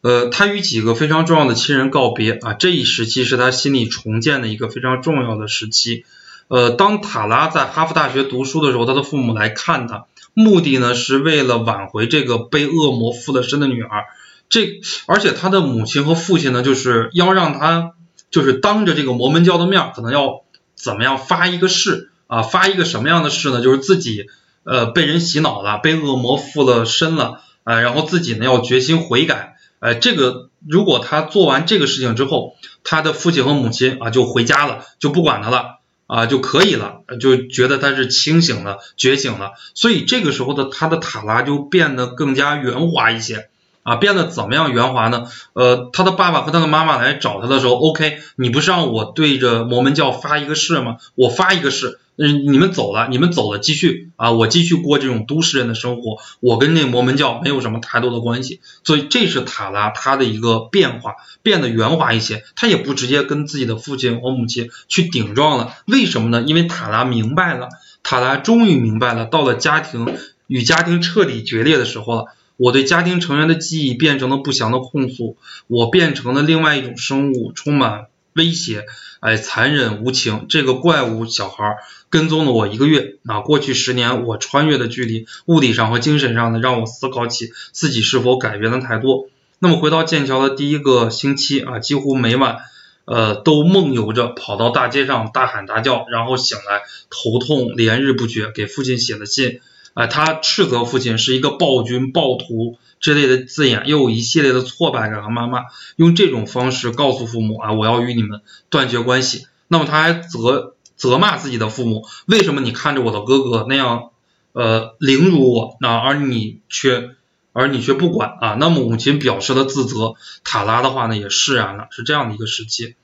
[0.00, 6.04] 呃，他与几个非常重要的亲人告别啊，这一时期是他心理重建的一个非常重要的时期。
[6.46, 14.04] 呃，当塔拉在哈佛大学读书的时候，他的父母来看他，目的呢是为了挽回这个被恶魔附了身的女儿。
[14.48, 17.92] 这而且他的母亲和父亲呢，就是要让他
[18.30, 20.42] 就是当着这个摩门教的面，可能要
[20.78, 23.60] 怎么样发一个誓啊，发一个什么样的誓呢？
[23.60, 24.26] 就是自己
[24.62, 29.56] 呃被人洗脑了，被恶魔附了身了，呃，然后自己呢要决心悔改。
[29.80, 35.74] 呃，这个如果他做完这个事情之后，他的父亲和母亲啊就回家了，就不管他了。
[36.10, 43.50] 啊就可以了，就觉得他是清醒了，觉醒了，所以这个时候的他的塔拉就变得更加圆滑一些
[43.88, 45.24] 啊，变得怎么样圆滑呢？
[45.54, 50.96] 呃，他的爸爸和他的妈妈来找他的时候，OK，你不是让我对着摩门教发一个誓吗？
[51.14, 51.98] 我发一个誓。
[52.20, 66.42] 嗯，你们走了，你们走了，继续啊，我继续过这种都市人的生活，我跟那摩门教没有什么太多的关系，所以这是塔拉他的一个变化，变得圆滑一些，他也不直接跟自己的父亲和母亲去顶撞了，为什么呢？
[66.44, 67.68] 因为塔拉明白了，
[68.02, 70.16] 塔拉终于明白了，到了家庭
[70.48, 72.24] 与家庭彻底决裂的时候了，
[72.58, 78.84] 我对家庭成员的记忆变成了不祥的控诉，我变成了另外一种生物，充满威胁，
[79.20, 81.78] 哎，残忍无情，这个怪物小孩。
[82.10, 89.28] 跟踪了我一个月啊，过去十年我穿越的距离，物理上和精神上的，让我思考起自己是否改变了太多。
[89.58, 92.58] 那么回到剑桥的第一个星期啊，几乎每晚
[93.04, 99.60] 呃都梦游着跑到大街上大喊大叫，然后醒来头痛连日不绝，给父亲写的信
[99.98, 105.64] 啊，他斥责父亲是一个暴君暴徒之类的字眼，又有一系列的挫败感和谩骂，
[105.96, 109.46] 用这种方式告诉父母啊，我要与你们断绝关系。
[109.66, 110.74] 那么他还责。
[110.98, 114.10] 责骂自己的父母，为什么你看着我的哥哥那样，
[114.50, 117.10] 呃，凌辱我，那而你却，
[117.52, 118.56] 而你却不管啊？
[118.58, 122.96] 那么母亲表示了自责，塔拉的话呢也释然了，是这样的一个时期。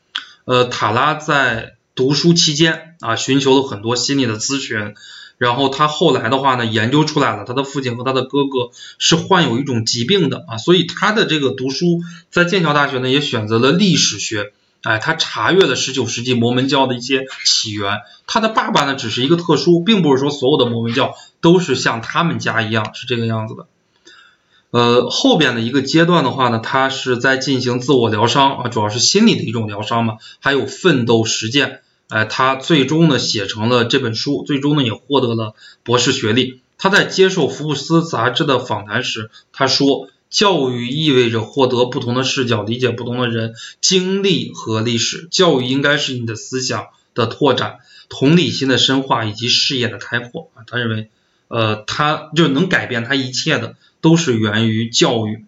[0.44, 4.96] 呃，塔拉在读书期间啊，寻求了很多心理的咨询，
[5.38, 14.52] 然后他后来的话呢，研究出来了，他的父亲和他的哥哥是患有一种疾病的啊，所以他的这个读书在剑桥大学呢也选择了历史学。
[14.82, 18.00] 哎，他查阅了十九世纪摩门教的一些起源。
[18.26, 23.66] 他的爸爸呢，只是一个特殊，并不是说所有的摩门教都是像他们家一样是这个样子的。
[24.72, 31.80] 呃，后边的一个阶段的话呢，他是在进行自我疗伤啊，主要是心理的一种疗伤嘛，还有奋斗实践。
[32.08, 36.60] 哎，他最终呢写成了这本书，最终呢也获得了博士学历。
[36.78, 40.08] 他在接受福布斯杂志的访谈时，他说。
[40.30, 45.28] 教育意味着获得不同的视角，理解不同的人经历和历史。
[45.30, 47.76] 教育应该是你的思想的拓展、
[48.08, 50.64] 同理心的深化以及视野的开阔啊。
[50.66, 51.08] 他认为，
[51.46, 55.44] 呃，他就能改变他一切的，都是源于教育。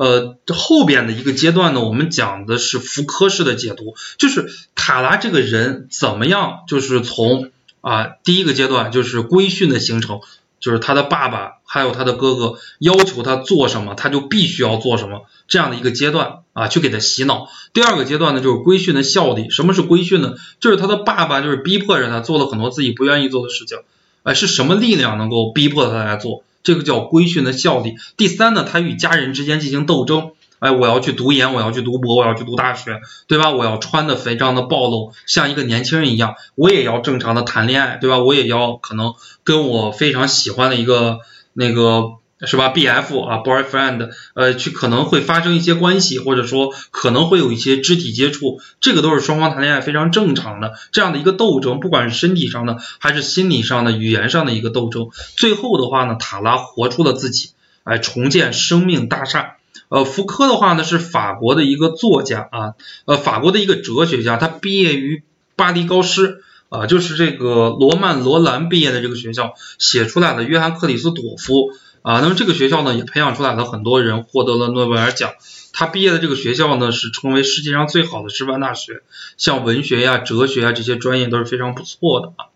[0.00, 7.50] 呃，后边的一个阶段呢，我们讲的是福柯式的解读，就是塔拉这个人怎么样，就是从
[7.82, 10.20] 啊第一个阶段就是规训的形成。
[10.58, 17.48] 就是他的爸爸还有他的哥哥要求他做什么，他就必须要做什么这样的一个阶段啊，去给他洗脑。
[17.72, 19.48] 第二个阶段呢，就是规训的效力。
[19.48, 20.34] 什么是规训呢？
[20.60, 23.78] 就是他的爸爸就是逼迫着他做了很多自己不愿意做的事情。
[24.22, 26.44] 哎，是什么力量能够逼迫他来做？
[26.62, 27.96] 这个叫规训的效力。
[28.16, 30.32] 第三呢，他与家人之间进行斗争。
[30.60, 33.50] 哎，我要去读研，我要去读博，我要去读大学，对吧？
[33.50, 36.34] 我要穿的非常的暴露，像一个年轻人一样。
[36.54, 38.18] 我也要正常的谈恋爱，对吧？
[38.18, 41.20] 我也要可能跟我非常喜欢的一个
[41.54, 55.08] 那个是吧？B F 啊，boyfriend，呃，去可能会发生一些关系，或者说可能会有一些肢体接触，这个都是双方谈恋爱非常正常的这样的一个斗争，不管是身体上的还是心理上的、语言上的一个斗争。
[55.36, 57.50] 最后的话呢，塔拉活出了自己，
[57.84, 59.56] 哎，重建生命大厦。
[59.88, 62.74] 呃，福柯的话呢是法国的一个作家啊，
[63.04, 65.24] 呃，法国的一个哲学家，他毕业于
[65.56, 71.72] 巴黎高师啊，就是这个罗曼罗兰毕业的这个学校，写出来的约翰克里斯朵夫
[72.02, 75.32] 啊，那么这个学校呢也培养出来了很多人，获得了诺贝尔奖。
[75.72, 79.02] 他毕业的这个学校呢是成为世界上最好的师范大学，
[79.36, 82.46] 像文学呀、哲学啊这些专业都是非常不错的啊，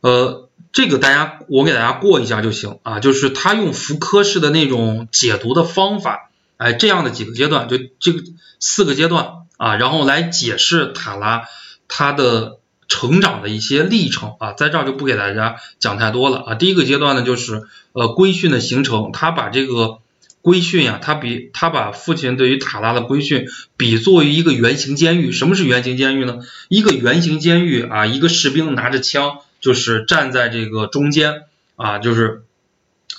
[0.00, 0.44] 呃。
[0.70, 8.22] 这个大家我给大家过一下就行啊，就是他用福柯式的那种解读的方法，哎，这样的几个阶段，就这个
[8.60, 11.44] 四个阶段啊，然后来解释塔拉
[11.88, 12.57] 他的
[12.88, 16.54] 成长的一些历程啊，在这儿就不给大家讲太多了啊。
[16.54, 19.98] 第一个阶段呢，就是呃规训的形成，他把这个
[20.40, 23.46] 规训呀，他比他把父亲对于塔拉的规训
[23.76, 25.32] 比作于一个圆形监狱。
[25.32, 26.38] 什么是圆形监狱呢？
[26.68, 31.42] 一个圆形监狱啊，一个士兵拿着枪，就是站在这个中间
[31.76, 32.42] 啊，就是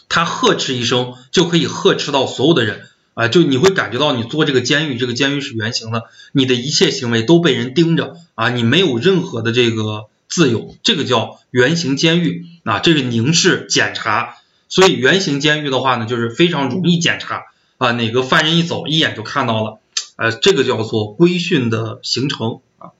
[0.07, 2.87] 他呵斥一声就可以呵斥到所有的人。
[3.19, 14.37] 啊，就你会感觉到你做这个监狱，这个监狱是圆形的，你的一切行为都被人盯着啊，你没有任何的这个自由，这个叫圆形监狱啊，这是凝视检查，
[14.69, 17.43] 所以圆形监狱的话呢，就是非常容易检查
[17.77, 19.79] 啊，哪个犯人一走，一眼就看到了，
[20.15, 22.91] 呃，这个叫做规训的形成啊。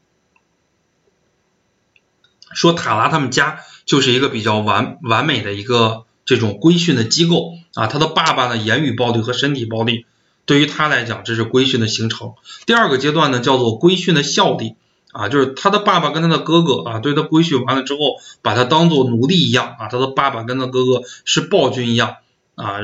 [2.53, 7.53] 说塔拉他们家就是一个比较完完美的一个这种规训的机构。
[7.73, 10.05] 啊，他的爸爸呢，言语暴力和身体暴力，
[10.45, 12.33] 对于他来讲，这是规训的形成。
[12.65, 14.75] 第二个阶段呢，叫做规训的效力
[15.11, 17.99] 啊，就是他的爸爸跟他的哥哥啊，对他规训完了之后，
[18.41, 22.17] 把他当做奴隶一样啊，他的爸爸跟他哥哥是暴君一样
[22.55, 22.77] 啊，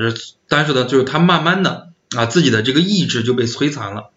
[0.47, 4.11] 但是呢，就是他慢慢的啊，自己的这个意志就被摧残了。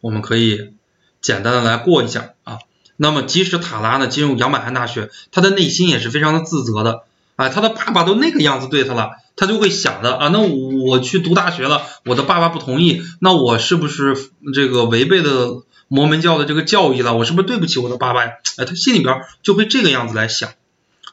[0.00, 0.74] 我们可以
[1.20, 2.58] 简单的来过一下啊，
[2.96, 7.02] 那么即使塔拉呢进入杨百翰大学，他的内心也是非常的自责的
[7.38, 9.12] 啊，他的爸爸都那个样子对他了。
[9.36, 14.16] 他就会想的啊，那我去读大学了，我的爸爸不同意，那我是不是
[14.52, 17.14] 这个违背了摩门教的这个教义了？
[17.14, 18.32] 我是不是对不起我的爸爸呀？
[18.56, 20.50] 哎，他心里边就会这个样子来想。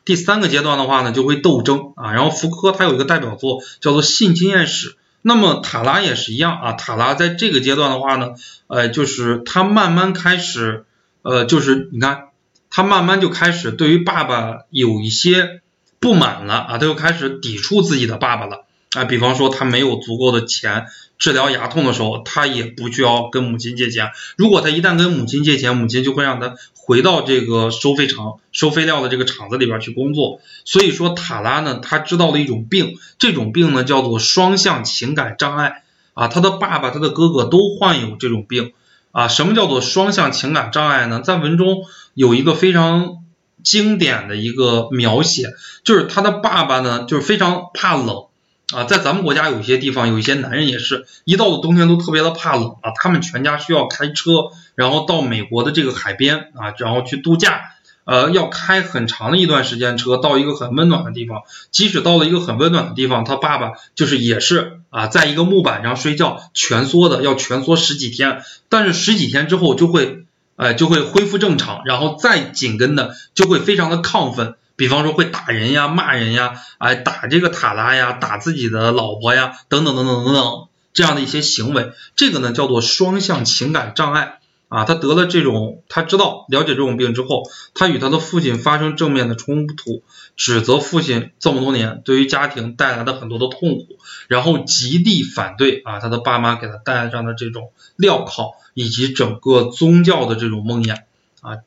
[0.06, 2.14] 第三个阶段的话呢，就会斗争啊。
[2.14, 4.90] 然后福柯他有一个代表作叫做《性经验史》，
[5.22, 6.72] 那么塔拉也是一样啊。
[6.74, 8.30] 塔拉在这个阶段的话呢，
[8.66, 10.86] 呃，就是他慢慢开始，
[11.22, 12.30] 呃，就是你看，
[12.72, 15.62] 他慢慢就开始对于爸爸有一些。
[16.06, 19.06] 不满了啊，他又开始抵触自己的爸爸了啊。
[19.06, 20.86] 比方说，他没有足够的钱
[21.18, 24.12] 治疗牙痛的时候，他也不需要跟母亲借钱。
[24.38, 30.42] 如果他一旦跟母亲借钱，母亲就会让他回到这个收废厂、收废料的这个厂子里边去工作。
[30.64, 35.82] 所以说，塔拉呢，他知道了一种病，这种病呢叫做双向情感障碍
[36.14, 36.28] 啊。
[36.28, 38.74] 他的爸爸、他的哥哥都患有这种病
[39.12, 39.28] 啊。
[39.28, 41.22] 什么叫做双向情感障碍呢？
[41.22, 41.78] 在文中
[42.14, 43.25] 有一个非常。
[43.66, 48.26] 经典的一个描写，就是他的爸爸呢，就是非常怕冷
[48.74, 57.62] 啊，在咱们国家有些地方，有一些男人也是一到了冬天都特别的怕冷啊，他们全家需要开车，然后到美国的这个海边啊，然后去度假，
[58.04, 70.25] 呃，要开很长的一段时间车到一个很温暖的地方，即使到了一个很温暖的地方，他爸爸就是也是啊，在一个木板上睡觉，蜷缩的要蜷缩十几天，但是十几天之后就会。
[70.56, 84.86] 哎，就会恢复正常，然后再紧跟的就会非常的亢奋，比方说会打人呀、骂人呀，哎，打这个塔拉呀、打自己的老婆呀，等等等等等等这样的一些行为，这个呢叫做双向情感障碍啊。
[84.86, 90.04] 他得了这种，他知道了解这种病之后，他与他的父亲发生正面的冲突，
[90.36, 93.98] 指责父亲这么多年对于家庭带来的很多的痛苦，
[94.28, 98.56] 然后极力反对啊他的爸妈给他带上的这种镣铐。
[98.78, 101.04] 以及整个宗教的这种梦魇
[101.40, 101.60] 啊，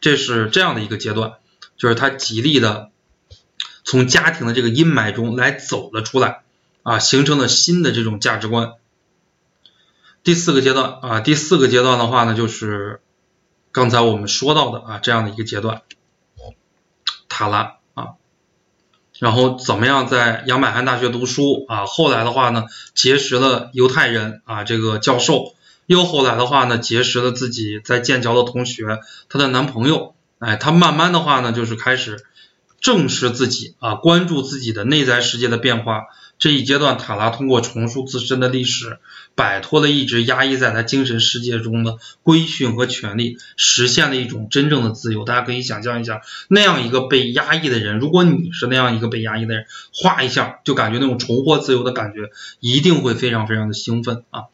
[0.00, 1.34] 这是这样的一个阶段，
[1.76, 2.90] 就是他极力的
[3.84, 6.40] 从家庭的这个阴霾中来走了出来
[6.82, 8.72] 啊，形成了新的这种价值观。
[10.22, 13.00] 第四个阶段啊，第四个阶段的话呢，就是
[13.72, 15.82] 刚才我们说到的啊这样的一个阶段，
[17.28, 18.08] 塔拉啊，
[19.18, 25.54] 然后怎么样在杨百翰大学读书啊，后来的话呢，结识了犹太人啊这个教授。
[25.86, 32.24] 又后来的话呢，结识了自己在剑桥的同学，她的男朋友，哎，她慢慢的话呢，就是开始
[32.80, 36.04] 正视自己啊，关注自己的内在世界的变化。
[36.40, 38.98] 这一阶段，塔拉通过重塑自身的历史，
[39.34, 45.24] 摆脱了一直压抑在他精神世界中的规训和权利，实现了一种真正的自由。
[45.24, 54.44] 大家可以想象一下，那样一个被压抑的人，如果你是那样一个被压抑的人，画一下就感觉那种重获自由的感觉，一定会非常非常的兴奋啊。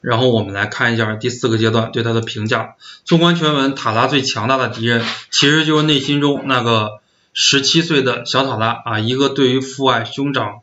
[0.00, 2.76] 然后我们来看一下第四个阶段对他的评价。
[3.04, 7.00] 纵观全文，塔拉最强大的敌人其实就是内心中那个
[7.32, 10.60] 十七岁的小塔拉啊，一个对于父爱、兄长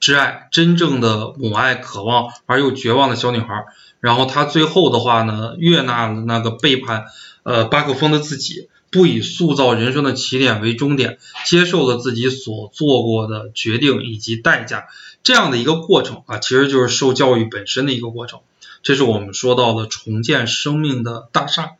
[0.00, 3.66] 挚爱、真正的母爱渴望而又绝望的小女孩。
[4.00, 7.04] 然后她最后的话呢，悦纳了那个背叛
[7.42, 14.88] 呃巴克风的自己，不以塑造人生的起点为终点，接受了自己所做过的决定以及代价，
[15.22, 18.40] 这样的一个过程啊，其实就是受教育本身的一个过程。
[18.82, 21.72] 这是我们说到的重建生命的大厦，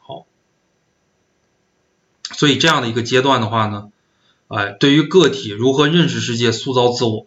[0.00, 0.24] 好，
[2.32, 3.90] 所以这样的一个阶段的话呢，
[4.46, 7.26] 哎，对于个体如何认识世界、塑造自我，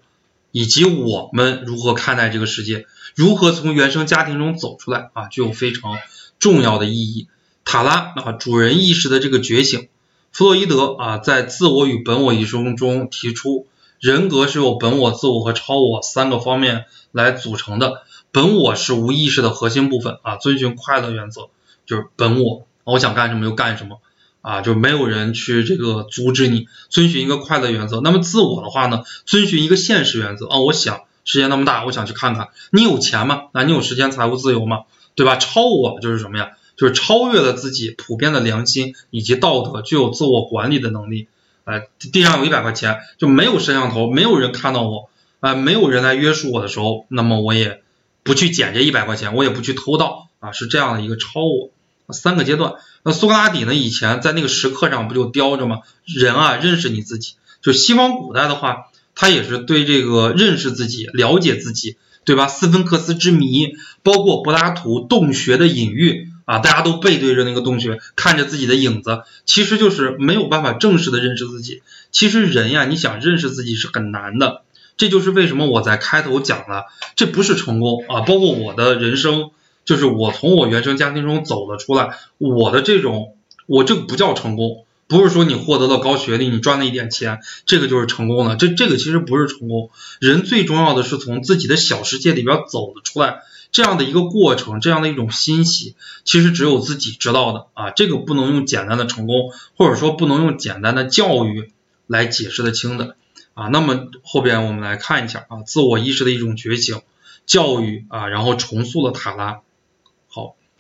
[0.52, 2.86] 以及我们如何看待这个世界，
[3.16, 5.97] 如何从原生家庭中走出来啊，具有非常
[6.39, 7.28] 重要的意义。
[7.64, 9.88] 塔拉啊，主人意识的这个觉醒。
[10.32, 13.68] 弗洛伊德啊，在《自我与本我》一书中提出，
[13.99, 18.04] 人格是由本我、自我和超我三个方面来组成的。
[18.32, 21.49] 本我是无意识的核心部分啊，遵循快乐原则，
[21.86, 23.99] 就是本我，我想干什么就干什么
[24.42, 28.02] 啊，就没有人去这个阻止你，遵循一个快乐原则。
[28.02, 32.50] 那么自我的话呢，遵循一个现实原则啊，我想世界那么大，我想去看看。
[32.72, 33.44] 你有钱吗？
[33.54, 34.84] 那你有时间、财务自由吗？
[35.16, 35.36] 对吧？
[35.36, 36.52] 超我就是什么呀？
[36.78, 41.28] 就是超越了自己普遍的良心以及道德，具有自我管理的能力。
[41.64, 45.10] 哎，地上有一百块钱，就没有摄像头，没有人看到我，
[45.42, 47.84] 啊，没有人来约束我的时候，那么我也
[48.24, 51.70] 不去捡这一百块钱，我也不去偷盗，啊，是这样的一个超我。
[52.14, 53.74] 三个阶段，那苏格拉底呢？
[53.74, 55.80] 以前在那个石刻上不就雕着吗？
[56.05, 57.34] 人啊，认识你自己。
[57.62, 62.47] 就西方古代的话，他也是对这个认识自己、了解自己，对吧？
[62.47, 66.28] 斯芬克斯之谜，包括柏拉图洞穴的隐喻。
[66.45, 71.82] 啊，大家都背对着那个洞穴，看着自己的影子，其实就是没有办法正式的认识自己。
[72.12, 74.64] 其实人呀，你想认识自己是很难的，
[74.97, 78.22] 这就是为什么我在开头讲了，这不是成功啊。
[78.22, 79.51] 包括我的人生，
[79.86, 88.56] 就是我从我原生家庭中走了出来，我的这种，我这不叫成功，不是说你获得了高学历，你赚了一点钱，这个就是成功了。
[88.56, 93.42] 这这个其实不是成功，人最重要的是从自己的小世界里边走了出来。
[93.72, 101.72] 这样的一个过程，这样的一种欣喜，其实只有自己知道的啊，这个不能用简单的成功，或者说不能用简单的教育
[102.06, 103.16] 来解释得清的
[103.54, 103.68] 啊。
[103.68, 107.02] 那么后边我们来看一下啊，自我意识的一种觉醒，
[107.46, 109.62] 教育啊，然后重塑了塔拉。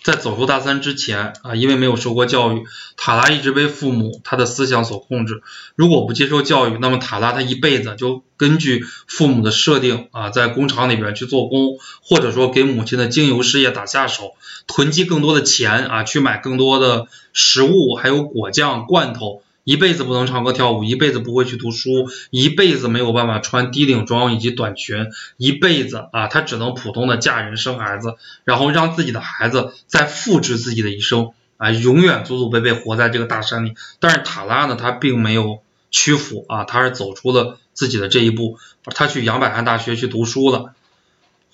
[0.03, 2.63] 在走出大三之前啊，因为没有受过教育，
[2.97, 5.43] 塔拉一直被父母他的思想所控制。
[5.75, 14.31] 如果不接受教育，那么塔拉他一辈子就根据父母的设定啊，在工厂里边去做工，或者说给母亲的精油事业打下手，
[14.65, 19.43] 囤积更多的钱啊，去买更多的食物，还有果酱、罐头。
[19.63, 25.07] 一辈子不能唱歌跳舞，一辈子不会去读书，一辈子没有办法穿低领装以及短裙，
[25.37, 33.75] 一辈子啊，她只能普通的嫁人生孩子，然后让自己的孩子再复制自己的一生啊，永远祖祖辈辈活在这个大山里。
[33.99, 40.73] 但是塔拉呢，她并没有屈服啊，她是走出了自己的这一步，她去杨百翰大学去读书了。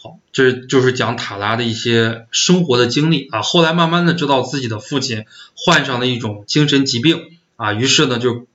[0.02, 3.42] 好，这就是讲塔拉的一些生活的经历啊。
[3.42, 5.26] 后来慢慢的知道自己的父亲
[5.58, 7.37] 患上了一种精神疾病。
[7.58, 8.46] 啊，于是呢，就，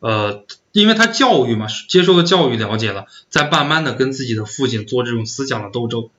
[0.00, 6.10] 呃，因为他教育嘛，接受了教育，了解了，在慢慢的跟自己的父亲做这种思想的斗争。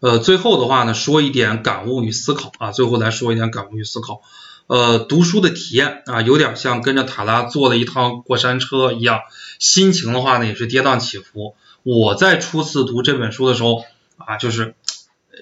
[0.00, 4.20] 呃，最后的话呢，说一点感悟与思考啊，最后来说一点感悟与思考。
[4.66, 9.20] 呃，读书的体验啊，有点像跟着塔拉坐了一趟过山车一样，
[9.58, 11.56] 心情的话呢，也是跌宕起伏。
[11.82, 13.82] 我在初次读这本书的时候
[14.18, 14.74] 啊，就是。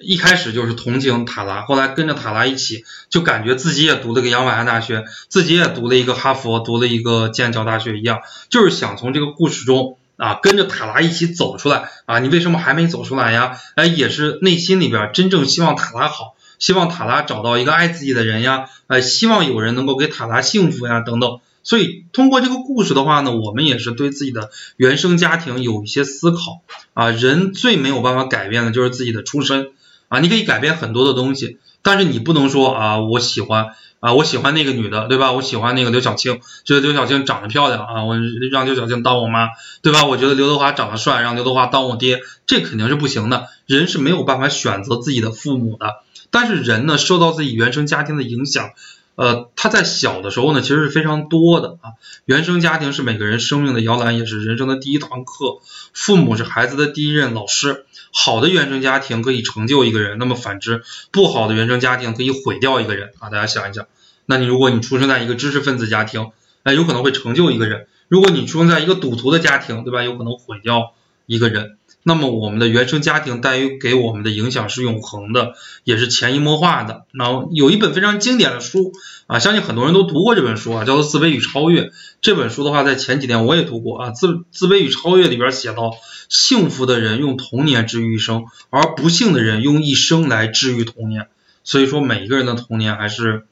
[0.01, 8.19] 一开始就是同情塔拉，后来跟着塔拉一起，就感觉自己也读了个杨百翰大学，自己也读了一个哈佛，读了一个剑桥大学一样，
[8.49, 12.19] 就是想从这个故事中啊，跟着塔拉一起走出来啊。
[12.19, 13.57] 你为什么还没走出来呀？
[13.75, 21.39] 哎，也是内心里边真正希望塔拉好，希望塔拉找到一个爱自己的人呀，哎，希望有人能够给塔拉幸福呀，等等。
[21.65, 26.61] 所以通过这个故事的话呢，我们也是对自己的原生家庭有一些思考
[26.93, 27.09] 啊。
[27.09, 29.69] 人最没有办法改变的就是自己的出身。
[30.13, 35.31] 啊，你可以改变很多的东西，但是你不能说啊，我喜欢啊，我喜欢那个女的，对吧？
[35.31, 38.15] 我喜欢那个刘晓庆，觉得刘晓庆长得漂亮啊，我
[38.51, 39.49] 让刘晓庆当我妈，
[39.81, 40.05] 对吧？
[40.05, 43.47] 我觉得刘德华长得帅，让刘德华当我爹，这肯定是不行的。
[43.65, 48.69] 人是没有办法选择自己的父母的，但是人呢，受到自己原生家庭的影响。
[49.15, 51.93] 呃，他在小的时候呢，其实是非常多的啊。
[52.25, 55.59] 原生家庭是每个人生命的摇篮，也是人生的第一堂课。
[55.93, 57.85] 父母是孩子的第一任老师。
[58.11, 63.29] 好的原生家庭可以成就一个人，那么反之，不好的原生家庭可以毁掉一个人啊。
[63.29, 63.87] 大家想一想，
[64.25, 66.31] 那你如果你出生在一个知识分子家庭，
[66.63, 70.03] 哎，有可能会成就一个人；如果你出生在一个赌徒的家庭，对吧？
[70.03, 70.93] 有可能毁掉
[71.25, 71.77] 一个人。
[72.03, 77.05] 那么我们的原生家庭带给我们的影响是永恒的，也是潜移默化的。
[77.11, 78.91] 然后有一本非常经典的书
[79.27, 81.83] 啊，相信很多人都读过这本书啊，叫做《自卑与超越》。
[82.21, 85.95] 这本书的话，在前几天我也读过啊，《自自卑与超越》里边写到，
[86.27, 91.27] 幸福的人用童年治愈一生，而不幸的人用一生来治愈童年。
[91.63, 93.45] 所以说，每一个人的童年还是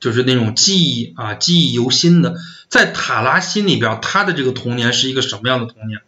[0.00, 2.36] 就是那种记忆啊，记忆犹新的。
[2.68, 6.00] 在塔拉心里边，他的这个童年是一个什么样的童年？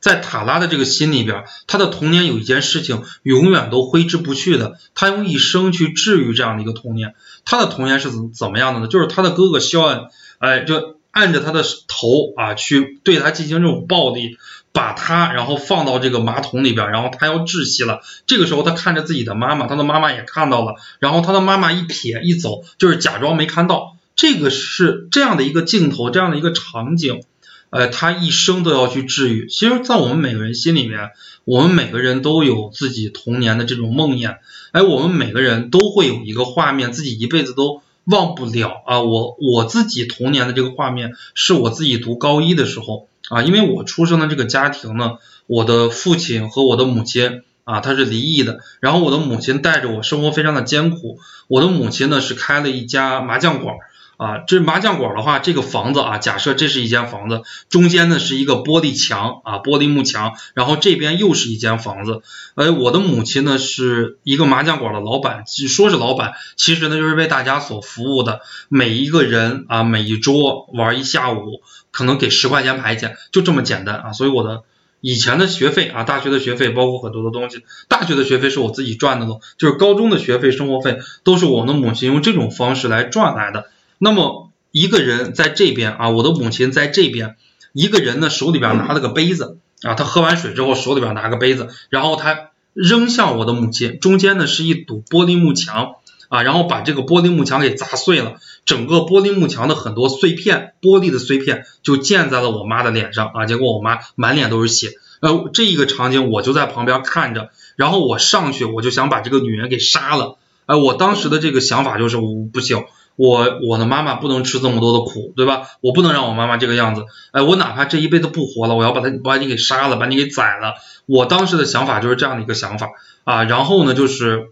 [0.00, 7.14] 在塔拉的这个心里边，他的童年有一件事情永远都挥之不去的，他用一生去治愈这样的一个童年。
[7.44, 8.86] 他的童年是怎怎么样的呢？
[8.86, 10.02] 就是他的哥哥肖恩，
[10.38, 10.96] 哎，就。
[11.10, 14.36] 按着他的头啊去对他进行这种暴力，
[14.72, 18.02] 把他然后放到这个马桶里边，然后他要窒息了。
[18.26, 23.96] 这个时候他看着自己的妈妈，他的妈妈也看到了，然后他的妈妈一撇一走，就是假装没看到。
[24.14, 27.22] 这个是这样的一个镜头，这样的一个场景，
[27.70, 29.46] 呃，他一生都要去治愈。
[29.48, 31.10] 其实，在我们每个人心里面，
[31.44, 34.36] 我们每个人都有自己童年的这种梦魇，
[34.72, 39.02] 哎，我们每个人都会有一个画面，自己一辈子都忘不了啊。
[39.02, 53.76] 我我自己童年的这个画面，是我自己读高一的时候啊，因为我出生的这个家庭呢，我的父亲和我的母亲啊，他是离异的，然后我的母亲带着我生活非常的艰苦，我的母亲呢是开了一家麻将馆。
[54.18, 62.22] 啊，这麻将馆的话，这个房子啊，假设这是一间房子，中间呢是一个玻璃墙啊，玻璃幕墙，然后这边又是一间房子。
[62.56, 68.40] 呃，我的母亲呢是一个麻将馆的老板，说是老板，其实呢就是为大家所服务的。
[68.68, 71.62] 每一个人啊，每一桌玩一下午，
[71.92, 74.12] 可能给十块钱牌钱，就这么简单啊。
[74.12, 74.64] 所以我的
[75.00, 83.70] 以前的学费啊，大学的学费，包括很多的东西，大学的学费是我自己赚的，就是高中的学费、生活费都是我的母亲用这种方式来赚来的。
[83.98, 87.36] 那么一个人在这边啊，我的母亲在这边，
[87.72, 95.96] 一个人呢手里边拿了个杯子啊，他喝完水之后手里边拿个杯子，然后他扔向我的母亲，中间呢是一堵玻璃幕墙
[96.28, 98.34] 啊，然后把这个玻璃幕墙给砸碎了，
[98.64, 110.36] 整个玻璃幕墙的很多碎片，玻璃的碎片就溅在了我妈的脸上啊，结果我妈满脸都是血，呃，这一个场景我就在旁边看着，然后我上去我就想把这个女人给杀了，
[110.66, 112.84] 哎，我当时的这个想法就是我不行。
[113.18, 115.62] 我我的妈妈不能吃这么多的苦，对吧？
[115.80, 117.04] 我不能让我妈妈这个样子。
[117.32, 120.74] 哎，我哪怕这一辈子不活了，我要把他把你给杀了，把你给宰了。
[121.04, 122.90] 我当时的想法就是这样的一个想法
[123.24, 123.42] 啊。
[123.42, 124.50] 然后呢，就是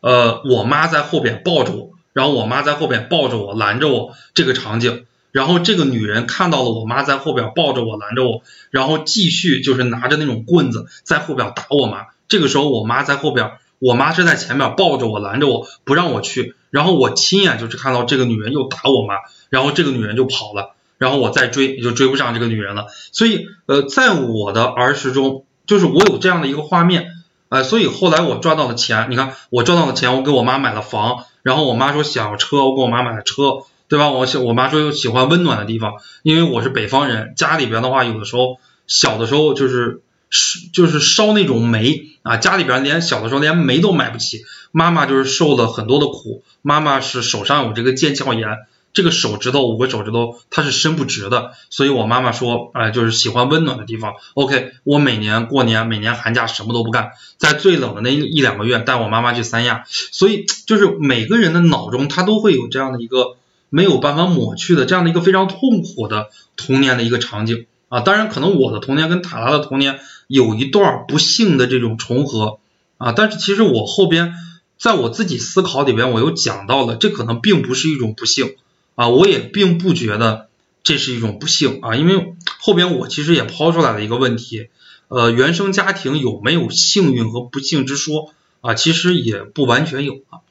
[0.00, 5.04] 呃，我妈在后边抱着我，然后我妈在后边抱着我，拦着我这个场景。
[5.30, 12.06] 然后这个女人看到了我妈在后边抱着我，拦着我，然后继续就是拿着那种棍子在后边打我妈。
[12.26, 13.52] 这个时候我妈在后边。
[13.80, 19.14] 我妈是在前面抱着我，拦着我不让我去，然后我亲眼就是看到这个女人又打我妈，
[19.48, 22.86] 然后这个女人就跑了，然后我再追也就追不上这个女人了。
[23.10, 27.10] 所以呃，在我的儿时中，就是我有这样的一个画面，
[27.48, 34.10] 呃，所以后来我赚到了钱，你看我赚到了钱，我给我妈买了房，然后我妈说想要车，我给我妈买了车，对吧？
[34.10, 40.02] 我喜我妈说又喜欢温暖的地方，因为我是北方人，家里边的话有的时候小的时候就是。
[40.30, 46.42] 是就是烧那种煤啊，家里边连小的时候连煤都买不起，妈妈就是受了很多的苦。
[46.62, 48.58] 妈妈是手上有这个腱鞘炎，
[48.92, 54.14] 这个手指头五个手指头它是伸不直的，所以我妈妈说，哎，就是喜欢温暖的地方。
[54.34, 63.36] OK，我每年过年每年寒假什么都不干，在最冷的那一两个月带我妈妈去三亚，所以就是每个人的脑中他都会有这样的一个
[63.70, 68.00] 没有办法抹去的这样的一个非常痛苦的童年的一个场景啊。
[68.00, 69.98] 当然，可能我的童年跟塔拉的童年。
[70.30, 72.60] 有一段不幸的这种重合
[72.98, 74.32] 啊，但是其实我后边
[74.78, 78.54] 在我自己思考里边，我又讲到了，这可能并不是一种不幸
[78.94, 80.46] 啊，我也并不觉得
[80.84, 84.68] 这是一种不幸啊，因为后边我其实也抛出来了一个问题，
[85.08, 88.74] 呃，原生家庭有没有幸运和不幸之说啊？
[88.74, 90.46] 其实也不完全有啊。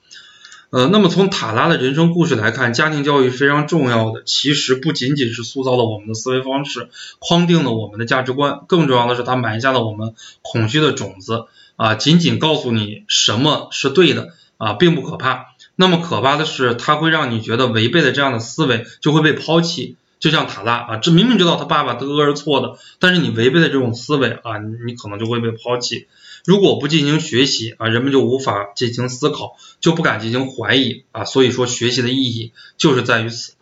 [0.71, 4.21] 呃，那么从塔拉的人生故事来看，家庭教育是非常重要的。
[4.23, 10.13] 其实不仅仅是塑造了我们的思维方式，框定了我们的价值观，更重要的是它埋下了我们
[10.43, 11.45] 恐惧的种子
[11.75, 11.95] 啊。
[11.95, 15.55] 仅仅告诉你什么是对的啊，并不可怕。
[15.75, 19.95] 那么可怕的是，它会让你觉得违背了这样的思维就会被抛弃。
[20.19, 26.07] 就像塔拉啊，这明明知道他爸爸的恶是错的，但是你违背了这种思维啊，你可能就会被抛弃。
[26.45, 31.25] 如果不进行学习啊，人们就无法进行思考，就不敢进行怀疑啊。
[31.25, 33.53] 所以说，学习的意义就是在于此。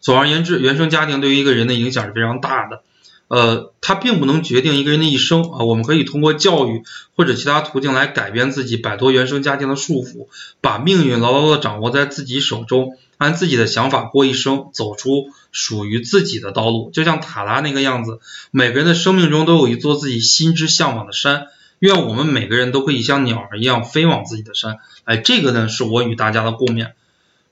[0.00, 2.82] 总而言之，原生家庭对于一个人的影响是非常大的。
[3.28, 5.64] 呃，它并不能决定一个人的一生啊。
[5.64, 6.82] 我们可以通过教育
[7.16, 10.26] 或者其他途径来改变自己，摆脱原生家庭的束缚，
[10.60, 16.90] 把命运牢牢的掌握在自己手中，按自己的想法过一生，走出属于自己的道路。
[16.92, 21.46] 就像塔拉那个样子，每个人的生命中都有一座自己心之向往的山。
[21.82, 24.78] 愿我们每个人都可以像鸟儿一样飞往自己的山。
[25.02, 26.92] 哎，这个呢是我与大家的共勉。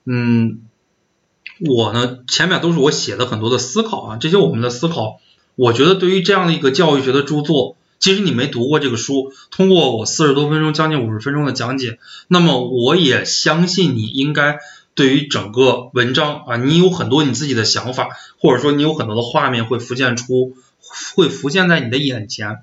[0.05, 0.61] 嗯，
[1.59, 5.19] 我呢前面都是我写的很多的思考啊，这些我们的思考。
[5.55, 14.59] 我觉得对于这样的一个教育学的著作，即使你没读过这个书，通过我四十多分钟、将近五十分钟的讲解，那么我也相信你应该
[14.95, 20.55] 对于整个文章啊，你有很多你自己的想法，或者说你有很多的画面会浮现出，
[21.17, 22.59] 会浮现在你的眼前。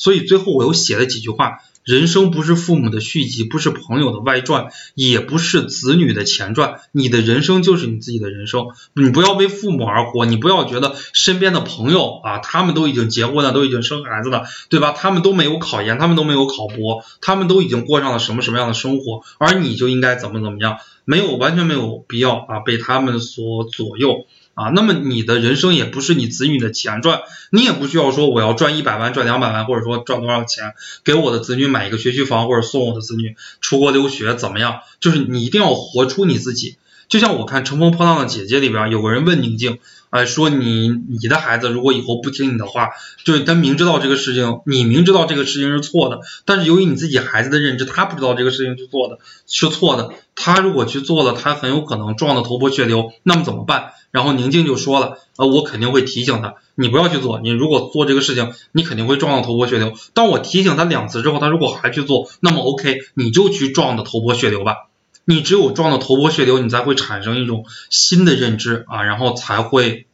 [0.00, 6.80] 所以最后我又写了几句话，人生不是父母的续集，不是朋友的外传，也不是子女的前传。
[6.90, 14.92] 你的人生就是你自己的人生，你不要为父母而活，你不要觉得身边的朋友啊，他们都已经结婚了，都已经生孩子了，对吧？
[14.92, 24.24] 他们都没有考研，他们都没有考博，他们都已经过上了什么什么样的生活，而你就应该怎么怎么样，没有完全没有必要啊，被他们所左右。
[24.60, 34.80] 啊，那么你的人生也不是你子女的钱赚，你也不需要说我要赚一百万、赚两百万，或者说赚多少钱给我的子女买一个学区房，或者送我的子女出国留学怎么样？
[35.00, 36.76] 就是你一定要活出你自己。
[37.08, 39.78] 就像我看《乘风破浪的姐姐》里边有个人问宁静，
[40.10, 42.90] 哎，说你你的孩子如果以后不听你的话，
[43.24, 53.92] 就是他明知道这个事情，你明知道这个事情是错的，但是由于你自己孩子的认知，他不知道这个事情去做的是错的，他如果去做了，他很有可能撞得头破血流，那么怎么办？
[54.10, 59.92] 然后宁静就说了，呃，我肯定会提醒他，你不要去做，你如果做这个事情，你肯定会撞得头破血流。
[60.12, 64.89] 当我提醒他两次之后，他如果还去做，那么 OK，你就去撞的头破血流吧。
[65.30, 70.06] 你只有撞到头破血流，你才会产生一种新的认知啊，然后才会，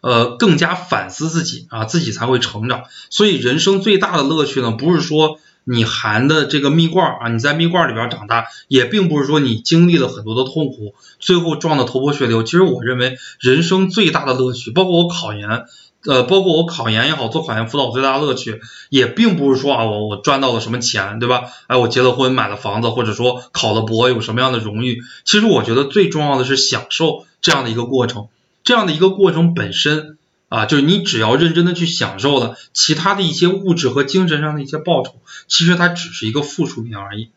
[0.00, 2.84] 呃，更加反思自己啊，自己才会成长。
[3.10, 5.38] 所以人生最大的乐趣呢，不是说。
[5.68, 12.44] 你含的这个蜜罐啊，你在蜜罐里边长大，也并不是说你经历了很多的痛苦，最后撞得头破血流。
[12.44, 15.64] 其实我认为人生最大的乐趣，包括我考研，
[16.06, 21.44] 呃，包括我考研也好，做考研辅导最大的乐趣，也并不是说啊，我我赚到了什么钱，对吧？
[21.66, 25.02] 哎，我结了婚，买了房子，或者说考了博，有什么样的荣誉？
[25.24, 28.28] 其实我觉得最重要的是享受这样的一个过程，
[28.64, 30.18] 这样的一个过程本身。
[30.48, 35.16] 啊，就是你只要认真的去享受了，其他的一些物质和精神上的一些报酬，
[35.48, 37.30] 其实它只是一个附属品而已。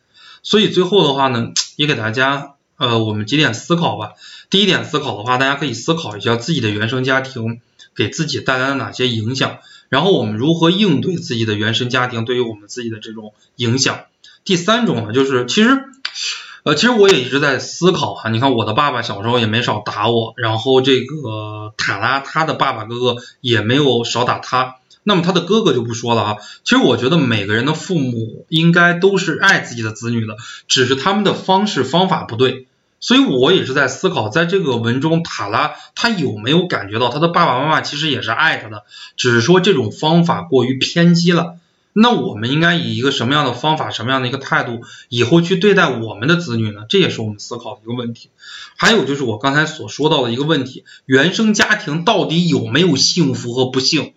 [0.44, 4.12] 所以最后的话呢，也给大家呃我们几点思考吧。
[4.52, 7.62] 第一点思考的话，大家可以思考一下自己的原生家庭
[8.00, 14.06] 给自己带来了哪些影响，然后我们如何应对自己的原生家庭对于我们自己的这种影响。
[14.46, 15.84] 第三种呢，就是其实。
[16.64, 26.38] 呃，其实我也一直在思考哈，你看我的爸爸小时候也没少打我，然后这个塔拉他的爸爸哥哥也没有少打他，那么他的哥哥就不说了哈。
[26.66, 30.36] 其实我觉得每个人的父母应该都是爱自己的子女的，
[30.68, 32.68] 只是他们的方式方法不对。
[33.00, 38.84] 所以我也是在思考，在这个文中塔拉他有没有感觉到他的爸爸妈妈其实也是爱他的，
[39.16, 41.56] 只是说这种方法过于偏激了。
[41.92, 46.86] 那我们应该以一个什么样的方法、什么样的一个态度，以后去对待我们的子女呢？
[46.88, 48.30] 这也是我们思考的一个问题。
[48.78, 54.14] 还有就是我刚才所说到的一个问题：原生家庭到底有没有幸福和不幸？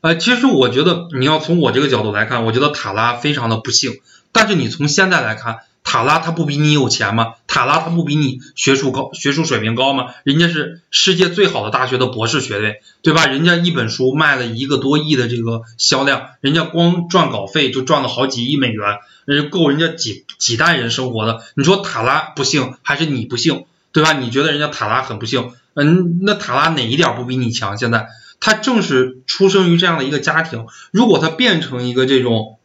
[0.00, 4.00] 呃，其实我觉得你要从我这个角度来看，我觉得塔拉非常的不幸。
[4.32, 5.60] 但是你从现在来看，
[5.90, 7.36] 塔拉他不比你有钱吗？
[7.46, 10.08] 塔拉他不比你学术高、学术水平高吗？
[10.22, 13.24] 人家是世界最好的大学的博士学位，对吧？
[13.24, 21.42] 人家一本书卖了一个多亿的这个销量，人家光赚稿费就赚了好几亿美元，人家够人家几几代人生活的。
[21.54, 24.12] 你说塔拉不幸还是你不幸，对吧？
[24.12, 27.78] 你觉得人家塔拉很不幸，嗯，那塔拉哪一点不比你强？
[27.78, 28.08] 现在
[28.40, 32.56] 他正是出生于这样的一个家庭，如果他变成一个这种。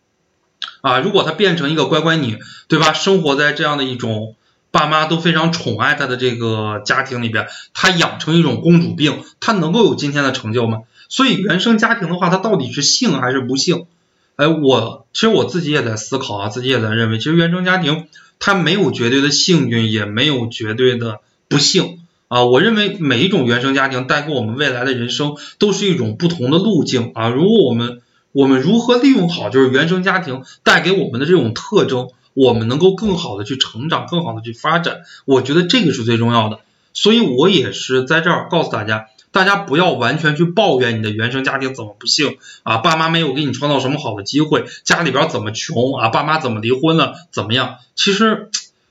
[0.83, 2.91] 啊，如果他变成一个乖乖女，对吧？
[2.91, 4.35] 生活在这样的一种
[4.69, 10.79] 爸妈都非常宠爱他的这个家庭里边，他养成一种公主病，他能够有今天的成就吗？
[11.07, 13.85] 所以原生家庭的话，他到底是幸还是不幸？
[14.35, 18.07] 哎，我其实我自己也在思考啊，自己也在认为，其实原生家庭
[18.39, 22.43] 它没有绝对的幸运，也没有绝对的不幸啊。
[22.43, 27.29] 我认为每一种原生家庭带给我们未来的人生都是一种不同的路径啊。
[27.29, 28.01] 如果我们
[28.33, 35.03] 我们如何利用好就是原生家庭带给我们的这种特征，我们能够更好的去成长，更好的去发展。
[35.23, 36.59] 我觉得这个是最重要的。
[36.95, 47.77] 所以我也是在这儿告诉大家，大家不要完全去抱怨你的原生家庭怎么不幸啊，爸妈没有给你创造什么好的机会，家里边怎么穷啊，爸妈怎么离婚了，怎么样？
[47.95, 48.49] 其实，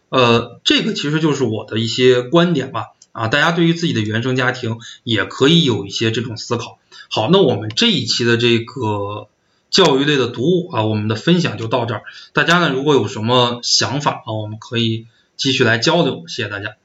[0.08, 2.86] 呃，这个其实就是我的一些观点吧。
[3.12, 6.78] 啊，大家对于自己的原生家庭也可以有一些这种思考。
[7.10, 9.28] 好，那我们这一期的这个。
[9.72, 12.02] 教育类的读物啊，我们的分享就到这儿。
[12.32, 15.06] 大家呢，如果有什么想法啊，我们可以
[15.36, 16.28] 继续来交流。
[16.28, 16.76] 谢谢大家。